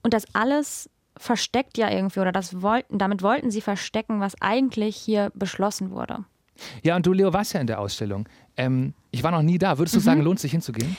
und 0.04 0.14
das 0.14 0.26
alles 0.34 0.90
versteckt 1.18 1.78
ja 1.78 1.90
irgendwie 1.90 2.20
oder 2.20 2.32
das 2.32 2.62
wollten, 2.62 2.98
damit 2.98 3.22
wollten 3.22 3.52
sie 3.52 3.62
verstecken, 3.62 4.20
was 4.20 4.42
eigentlich 4.42 4.96
hier 4.96 5.32
beschlossen 5.36 5.92
wurde. 5.92 6.26
Ja, 6.84 6.96
und 6.96 7.06
du, 7.06 7.14
Leo, 7.14 7.34
warst 7.34 7.54
ja 7.54 7.60
in 7.60 7.68
der 7.68 7.80
Ausstellung. 7.80 8.28
Ähm, 8.58 8.94
ich 9.12 9.24
war 9.24 9.32
noch 9.32 9.42
nie 9.42 9.58
da. 9.58 9.78
Würdest 9.78 9.96
du 9.96 10.00
mhm. 10.00 10.04
sagen, 10.04 10.22
lohnt 10.22 10.40
sich 10.40 10.52
hinzugehen? 10.52 10.96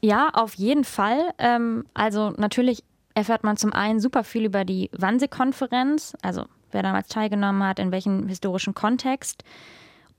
Ja, 0.00 0.30
auf 0.30 0.54
jeden 0.54 0.84
Fall. 0.84 1.20
Ähm, 1.38 1.84
also 1.94 2.30
natürlich 2.36 2.84
erfährt 3.14 3.44
man 3.44 3.56
zum 3.56 3.72
einen 3.72 4.00
super 4.00 4.24
viel 4.24 4.44
über 4.44 4.64
die 4.64 4.90
Wannsee-Konferenz, 4.92 6.16
also 6.22 6.46
wer 6.70 6.82
damals 6.82 7.08
teilgenommen 7.08 7.62
hat, 7.64 7.78
in 7.78 7.92
welchem 7.92 8.28
historischen 8.28 8.74
Kontext. 8.74 9.44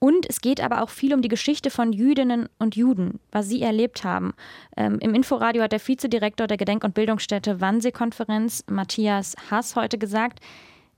Und 0.04 0.28
es 0.28 0.42
geht 0.42 0.62
aber 0.62 0.82
auch 0.82 0.90
viel 0.90 1.14
um 1.14 1.22
die 1.22 1.28
Geschichte 1.28 1.70
von 1.70 1.94
Jüdinnen 1.94 2.50
und 2.58 2.76
Juden, 2.76 3.20
was 3.32 3.48
sie 3.48 3.62
erlebt 3.62 4.04
haben. 4.04 4.34
Ähm, 4.76 4.98
Im 5.00 5.14
Inforadio 5.14 5.62
hat 5.62 5.74
der 5.74 5.88
Vizedirektor 5.88 6.48
der 6.48 6.58
Gedenk- 6.58 6.84
und 6.84 6.96
Bildungsstätte 6.96 7.62
Wannsee-Konferenz, 7.62 8.64
Matthias 8.68 9.36
Haas, 9.52 9.76
heute 9.76 10.00
gesagt, 10.00 10.40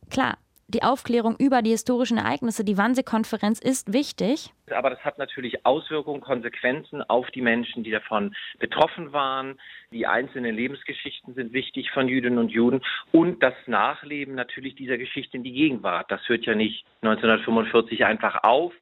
klar, 0.09 0.37
die 0.73 0.83
Aufklärung 0.83 1.35
über 1.37 1.61
die 1.61 1.71
historischen 1.71 2.17
Ereignisse, 2.17 2.63
die 2.63 2.77
Wannsee-Konferenz 2.77 3.59
ist 3.59 3.93
wichtig. 3.93 4.51
Aber 4.71 4.89
das 4.89 4.99
hat 4.99 5.17
natürlich 5.17 5.65
Auswirkungen, 5.65 6.21
Konsequenzen 6.21 7.01
auf 7.03 7.29
die 7.31 7.41
Menschen, 7.41 7.83
die 7.83 7.91
davon 7.91 8.35
betroffen 8.59 9.13
waren. 9.13 9.59
Die 9.91 10.07
einzelnen 10.07 10.55
Lebensgeschichten 10.55 11.35
sind 11.35 11.53
wichtig 11.53 11.91
von 11.91 12.07
Jüdinnen 12.07 12.39
und 12.39 12.49
Juden 12.49 12.81
und 13.11 13.43
das 13.43 13.53
Nachleben 13.67 14.35
natürlich 14.35 14.75
dieser 14.75 14.97
Geschichte 14.97 15.37
in 15.37 15.43
die 15.43 15.53
Gegenwart. 15.53 16.09
Das 16.09 16.21
hört 16.27 16.45
ja 16.45 16.55
nicht 16.55 16.85
1945 17.01 18.05
einfach 18.05 18.43
auf, 18.43 18.73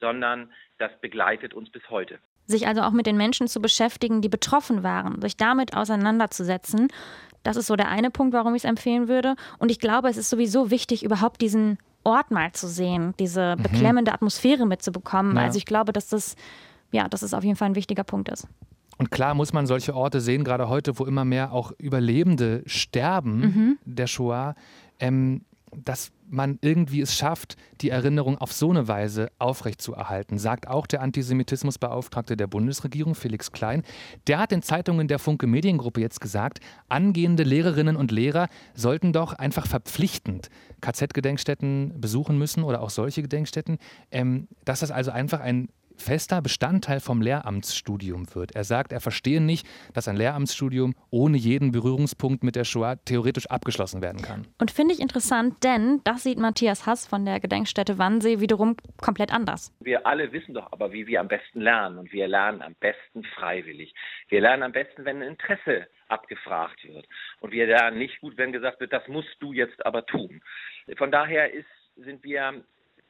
sondern 0.00 0.52
das 0.78 0.90
begleitet 1.00 1.54
uns 1.54 1.70
bis 1.70 1.88
heute. 1.90 2.18
Sich 2.48 2.68
also 2.68 2.82
auch 2.82 2.92
mit 2.92 3.06
den 3.06 3.16
Menschen 3.16 3.48
zu 3.48 3.60
beschäftigen, 3.60 4.20
die 4.20 4.28
betroffen 4.28 4.84
waren, 4.84 5.20
sich 5.20 5.36
damit 5.36 5.76
auseinanderzusetzen. 5.76 6.88
Das 7.46 7.56
ist 7.56 7.68
so 7.68 7.76
der 7.76 7.88
eine 7.88 8.10
Punkt, 8.10 8.34
warum 8.34 8.54
ich 8.54 8.64
es 8.64 8.68
empfehlen 8.68 9.06
würde. 9.06 9.36
Und 9.58 9.70
ich 9.70 9.78
glaube, 9.78 10.08
es 10.08 10.16
ist 10.16 10.30
sowieso 10.30 10.70
wichtig, 10.70 11.04
überhaupt 11.04 11.40
diesen 11.40 11.78
Ort 12.02 12.30
mal 12.30 12.52
zu 12.52 12.66
sehen, 12.66 13.14
diese 13.20 13.54
mhm. 13.56 13.62
beklemmende 13.62 14.12
Atmosphäre 14.12 14.66
mitzubekommen. 14.66 15.36
Ja. 15.36 15.42
Also 15.42 15.58
ich 15.58 15.64
glaube, 15.64 15.92
dass 15.92 16.08
das, 16.08 16.34
ja, 16.90 17.08
dass 17.08 17.22
es 17.22 17.34
auf 17.34 17.44
jeden 17.44 17.56
Fall 17.56 17.68
ein 17.68 17.74
wichtiger 17.76 18.04
Punkt 18.04 18.28
ist. 18.28 18.48
Und 18.98 19.10
klar 19.10 19.34
muss 19.34 19.52
man 19.52 19.66
solche 19.66 19.94
Orte 19.94 20.20
sehen, 20.20 20.42
gerade 20.42 20.68
heute, 20.68 20.98
wo 20.98 21.04
immer 21.04 21.24
mehr 21.24 21.52
auch 21.52 21.72
Überlebende 21.78 22.62
sterben 22.66 23.38
mhm. 23.38 23.78
der 23.84 24.06
Shoah. 24.06 24.54
Ähm, 24.98 25.42
dass 25.84 26.10
man 26.28 26.58
irgendwie 26.60 27.00
es 27.00 27.14
schafft, 27.14 27.56
die 27.80 27.90
Erinnerung 27.90 28.38
auf 28.38 28.52
so 28.52 28.70
eine 28.70 28.88
Weise 28.88 29.30
aufrechtzuerhalten, 29.38 30.38
sagt 30.38 30.68
auch 30.68 30.86
der 30.86 31.02
Antisemitismusbeauftragte 31.02 32.36
der 32.36 32.46
Bundesregierung, 32.46 33.14
Felix 33.14 33.52
Klein. 33.52 33.82
Der 34.26 34.38
hat 34.38 34.52
in 34.52 34.62
Zeitungen 34.62 35.08
der 35.08 35.18
Funke 35.18 35.46
Mediengruppe 35.46 36.00
jetzt 36.00 36.20
gesagt, 36.20 36.60
angehende 36.88 37.42
Lehrerinnen 37.42 37.96
und 37.96 38.10
Lehrer 38.10 38.48
sollten 38.74 39.12
doch 39.12 39.32
einfach 39.32 39.66
verpflichtend 39.66 40.50
KZ-Gedenkstätten 40.80 42.00
besuchen 42.00 42.38
müssen 42.38 42.62
oder 42.62 42.82
auch 42.82 42.90
solche 42.90 43.22
Gedenkstätten, 43.22 43.78
ähm, 44.10 44.48
dass 44.64 44.80
das 44.80 44.90
also 44.90 45.10
einfach 45.10 45.40
ein 45.40 45.68
fester 45.96 46.42
Bestandteil 46.42 47.00
vom 47.00 47.20
Lehramtsstudium 47.20 48.34
wird. 48.34 48.54
Er 48.54 48.64
sagt, 48.64 48.92
er 48.92 49.00
verstehe 49.00 49.40
nicht, 49.40 49.66
dass 49.94 50.08
ein 50.08 50.16
Lehramtsstudium 50.16 50.94
ohne 51.10 51.36
jeden 51.36 51.72
Berührungspunkt 51.72 52.42
mit 52.42 52.56
der 52.56 52.64
Shoah 52.64 52.96
theoretisch 53.04 53.46
abgeschlossen 53.46 54.02
werden 54.02 54.22
kann. 54.22 54.46
Und 54.58 54.70
finde 54.70 54.94
ich 54.94 55.00
interessant, 55.00 55.62
denn 55.64 56.00
das 56.04 56.22
sieht 56.22 56.38
Matthias 56.38 56.86
Hass 56.86 57.06
von 57.06 57.24
der 57.24 57.40
Gedenkstätte 57.40 57.98
Wannsee 57.98 58.40
wiederum 58.40 58.76
komplett 59.00 59.32
anders. 59.32 59.72
Wir 59.80 60.06
alle 60.06 60.32
wissen 60.32 60.54
doch 60.54 60.72
aber, 60.72 60.92
wie 60.92 61.06
wir 61.06 61.20
am 61.20 61.28
besten 61.28 61.60
lernen. 61.60 61.98
Und 61.98 62.12
wir 62.12 62.28
lernen 62.28 62.62
am 62.62 62.74
besten 62.80 63.24
freiwillig. 63.34 63.94
Wir 64.28 64.40
lernen 64.40 64.62
am 64.62 64.72
besten, 64.72 65.04
wenn 65.04 65.22
ein 65.22 65.28
Interesse 65.28 65.86
abgefragt 66.08 66.84
wird. 66.84 67.06
Und 67.40 67.52
wir 67.52 67.66
lernen 67.66 67.98
nicht 67.98 68.20
gut, 68.20 68.36
wenn 68.36 68.52
gesagt 68.52 68.80
wird, 68.80 68.92
das 68.92 69.06
musst 69.08 69.36
du 69.40 69.52
jetzt 69.52 69.84
aber 69.84 70.06
tun. 70.06 70.40
Von 70.96 71.10
daher 71.10 71.52
ist, 71.52 71.66
sind 71.96 72.22
wir 72.22 72.64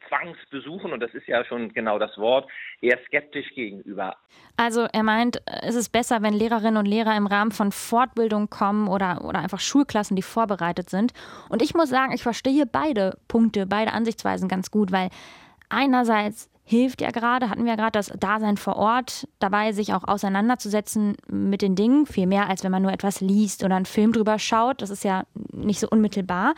Zwangsbesuchen, 0.08 0.92
und 0.92 1.00
das 1.00 1.12
ist 1.14 1.26
ja 1.26 1.44
schon 1.44 1.72
genau 1.72 1.98
das 1.98 2.16
Wort, 2.18 2.50
eher 2.80 2.98
skeptisch 3.06 3.54
gegenüber. 3.54 4.16
Also 4.56 4.86
er 4.92 5.02
meint, 5.02 5.42
es 5.62 5.74
ist 5.74 5.90
besser, 5.90 6.22
wenn 6.22 6.34
Lehrerinnen 6.34 6.76
und 6.76 6.86
Lehrer 6.86 7.16
im 7.16 7.26
Rahmen 7.26 7.52
von 7.52 7.72
Fortbildung 7.72 8.48
kommen 8.50 8.88
oder, 8.88 9.24
oder 9.24 9.40
einfach 9.40 9.60
Schulklassen, 9.60 10.16
die 10.16 10.22
vorbereitet 10.22 10.90
sind. 10.90 11.12
Und 11.48 11.62
ich 11.62 11.74
muss 11.74 11.88
sagen, 11.88 12.12
ich 12.12 12.22
verstehe 12.22 12.66
beide 12.66 13.18
Punkte, 13.28 13.66
beide 13.66 13.92
Ansichtsweisen 13.92 14.48
ganz 14.48 14.70
gut, 14.70 14.92
weil 14.92 15.10
einerseits 15.68 16.50
hilft 16.64 17.00
ja 17.00 17.10
gerade, 17.10 17.48
hatten 17.48 17.64
wir 17.64 17.70
ja 17.70 17.76
gerade 17.76 17.92
das 17.92 18.08
Dasein 18.18 18.56
vor 18.56 18.76
Ort, 18.76 19.28
dabei 19.38 19.72
sich 19.72 19.94
auch 19.94 20.02
auseinanderzusetzen 20.04 21.16
mit 21.28 21.62
den 21.62 21.76
Dingen, 21.76 22.06
viel 22.06 22.26
mehr 22.26 22.48
als 22.48 22.64
wenn 22.64 22.72
man 22.72 22.82
nur 22.82 22.92
etwas 22.92 23.20
liest 23.20 23.64
oder 23.64 23.76
einen 23.76 23.86
Film 23.86 24.12
drüber 24.12 24.38
schaut. 24.38 24.82
Das 24.82 24.90
ist 24.90 25.04
ja 25.04 25.24
nicht 25.52 25.78
so 25.78 25.88
unmittelbar. 25.88 26.54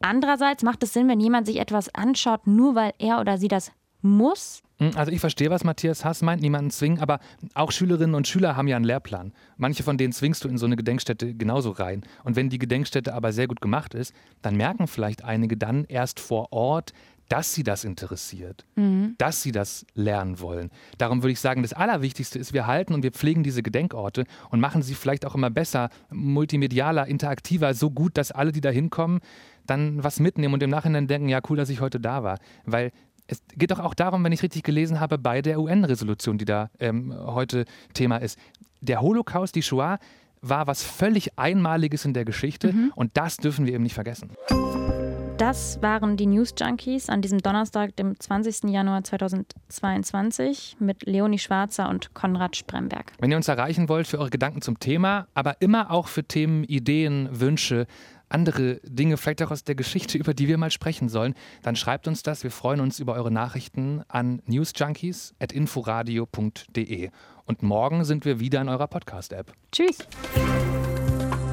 Andererseits 0.00 0.62
macht 0.62 0.82
es 0.82 0.92
Sinn, 0.92 1.08
wenn 1.08 1.20
jemand 1.20 1.46
sich 1.46 1.58
etwas 1.58 1.94
anschaut, 1.94 2.46
nur 2.46 2.74
weil 2.74 2.92
er 2.98 3.20
oder 3.20 3.38
sie 3.38 3.48
das 3.48 3.72
muss? 4.02 4.62
Hm, 4.78 4.90
also 4.94 5.10
ich 5.10 5.20
verstehe, 5.20 5.50
was 5.50 5.64
Matthias 5.64 6.04
Hass 6.04 6.22
meint, 6.22 6.42
niemanden 6.42 6.70
zwingen, 6.70 7.00
aber 7.00 7.18
auch 7.54 7.72
Schülerinnen 7.72 8.14
und 8.14 8.28
Schüler 8.28 8.56
haben 8.56 8.68
ja 8.68 8.76
einen 8.76 8.84
Lehrplan. 8.84 9.32
Manche 9.56 9.82
von 9.82 9.96
denen 9.96 10.12
zwingst 10.12 10.44
du 10.44 10.48
in 10.48 10.58
so 10.58 10.66
eine 10.66 10.76
Gedenkstätte 10.76 11.34
genauso 11.34 11.70
rein. 11.70 12.02
Und 12.24 12.36
wenn 12.36 12.50
die 12.50 12.58
Gedenkstätte 12.58 13.14
aber 13.14 13.32
sehr 13.32 13.48
gut 13.48 13.60
gemacht 13.60 13.94
ist, 13.94 14.14
dann 14.42 14.56
merken 14.56 14.86
vielleicht 14.86 15.24
einige 15.24 15.56
dann 15.56 15.84
erst 15.84 16.20
vor 16.20 16.52
Ort, 16.52 16.92
dass 17.28 17.54
sie 17.54 17.64
das 17.64 17.84
interessiert, 17.84 18.64
mhm. 18.76 19.14
dass 19.18 19.42
sie 19.42 19.52
das 19.52 19.84
lernen 19.94 20.40
wollen. 20.40 20.70
Darum 20.98 21.22
würde 21.22 21.32
ich 21.32 21.40
sagen, 21.40 21.62
das 21.62 21.72
Allerwichtigste 21.72 22.38
ist, 22.38 22.52
wir 22.52 22.66
halten 22.66 22.94
und 22.94 23.02
wir 23.02 23.10
pflegen 23.10 23.42
diese 23.42 23.62
Gedenkorte 23.62 24.24
und 24.50 24.60
machen 24.60 24.82
sie 24.82 24.94
vielleicht 24.94 25.26
auch 25.26 25.34
immer 25.34 25.50
besser, 25.50 25.90
multimedialer, 26.10 27.06
interaktiver, 27.06 27.74
so 27.74 27.90
gut, 27.90 28.16
dass 28.16 28.30
alle, 28.30 28.52
die 28.52 28.60
da 28.60 28.70
hinkommen, 28.70 29.20
dann 29.66 30.02
was 30.02 30.20
mitnehmen 30.20 30.54
und 30.54 30.62
im 30.62 30.70
Nachhinein 30.70 31.06
denken, 31.06 31.28
ja, 31.28 31.40
cool, 31.48 31.56
dass 31.56 31.70
ich 31.70 31.80
heute 31.80 32.00
da 32.00 32.22
war. 32.22 32.38
Weil 32.64 32.92
es 33.26 33.42
geht 33.56 33.70
doch 33.70 33.80
auch 33.80 33.94
darum, 33.94 34.22
wenn 34.24 34.32
ich 34.32 34.42
richtig 34.42 34.62
gelesen 34.62 35.00
habe, 35.00 35.18
bei 35.18 35.42
der 35.42 35.60
UN-Resolution, 35.60 36.38
die 36.38 36.44
da 36.44 36.70
ähm, 36.78 37.14
heute 37.16 37.64
Thema 37.92 38.18
ist. 38.18 38.38
Der 38.80 39.00
Holocaust, 39.00 39.54
die 39.54 39.62
Shoah, 39.62 39.98
war 40.42 40.66
was 40.66 40.82
völlig 40.82 41.38
Einmaliges 41.38 42.04
in 42.04 42.14
der 42.14 42.24
Geschichte 42.24 42.72
mhm. 42.72 42.92
und 42.94 43.16
das 43.16 43.36
dürfen 43.36 43.66
wir 43.66 43.74
eben 43.74 43.82
nicht 43.82 43.94
vergessen. 43.94 44.30
Das 45.38 45.82
waren 45.82 46.16
die 46.16 46.24
News 46.24 46.54
Junkies 46.58 47.10
an 47.10 47.20
diesem 47.20 47.40
Donnerstag, 47.40 47.94
dem 47.96 48.18
20. 48.18 48.70
Januar 48.70 49.04
2022 49.04 50.78
mit 50.80 51.04
Leonie 51.04 51.38
Schwarzer 51.38 51.90
und 51.90 52.14
Konrad 52.14 52.56
Spremberg. 52.56 53.12
Wenn 53.18 53.30
ihr 53.30 53.36
uns 53.36 53.46
erreichen 53.46 53.90
wollt 53.90 54.06
für 54.06 54.18
eure 54.18 54.30
Gedanken 54.30 54.62
zum 54.62 54.80
Thema, 54.80 55.26
aber 55.34 55.60
immer 55.60 55.90
auch 55.90 56.08
für 56.08 56.24
Themen, 56.24 56.64
Ideen, 56.64 57.28
Wünsche, 57.30 57.86
andere 58.28 58.80
Dinge, 58.82 59.16
vielleicht 59.16 59.42
auch 59.42 59.50
aus 59.50 59.64
der 59.64 59.74
Geschichte, 59.74 60.18
über 60.22 60.34
die 60.34 60.46
wir 60.48 60.58
mal 60.58 60.70
sprechen 60.70 61.08
sollen, 61.08 61.32
dann 61.62 61.76
schreibt 61.76 62.06
uns 62.08 62.22
das. 62.22 62.42
Wir 62.42 62.50
freuen 62.50 62.80
uns 62.80 63.00
über 63.00 63.14
eure 63.14 63.30
Nachrichten 63.30 64.02
an 64.08 64.42
newsjunkies.inforadio.de. 64.46 67.10
Und 67.44 67.62
morgen 67.62 68.04
sind 68.04 68.24
wir 68.24 68.40
wieder 68.40 68.60
in 68.60 68.68
eurer 68.68 68.88
Podcast-App. 68.88 69.52
Tschüss. 69.72 69.98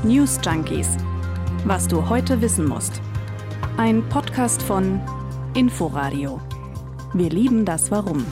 News 0.03 0.39
Junkies. 0.43 0.97
Was 1.65 1.87
du 1.87 2.09
heute 2.09 2.41
wissen 2.41 2.67
musst. 2.67 2.99
Ein 3.77 4.03
Podcast 4.09 4.61
von 4.61 4.99
Inforadio. 5.55 6.41
Wir 7.13 7.29
lieben 7.29 7.63
das 7.63 7.89
Warum. 7.91 8.25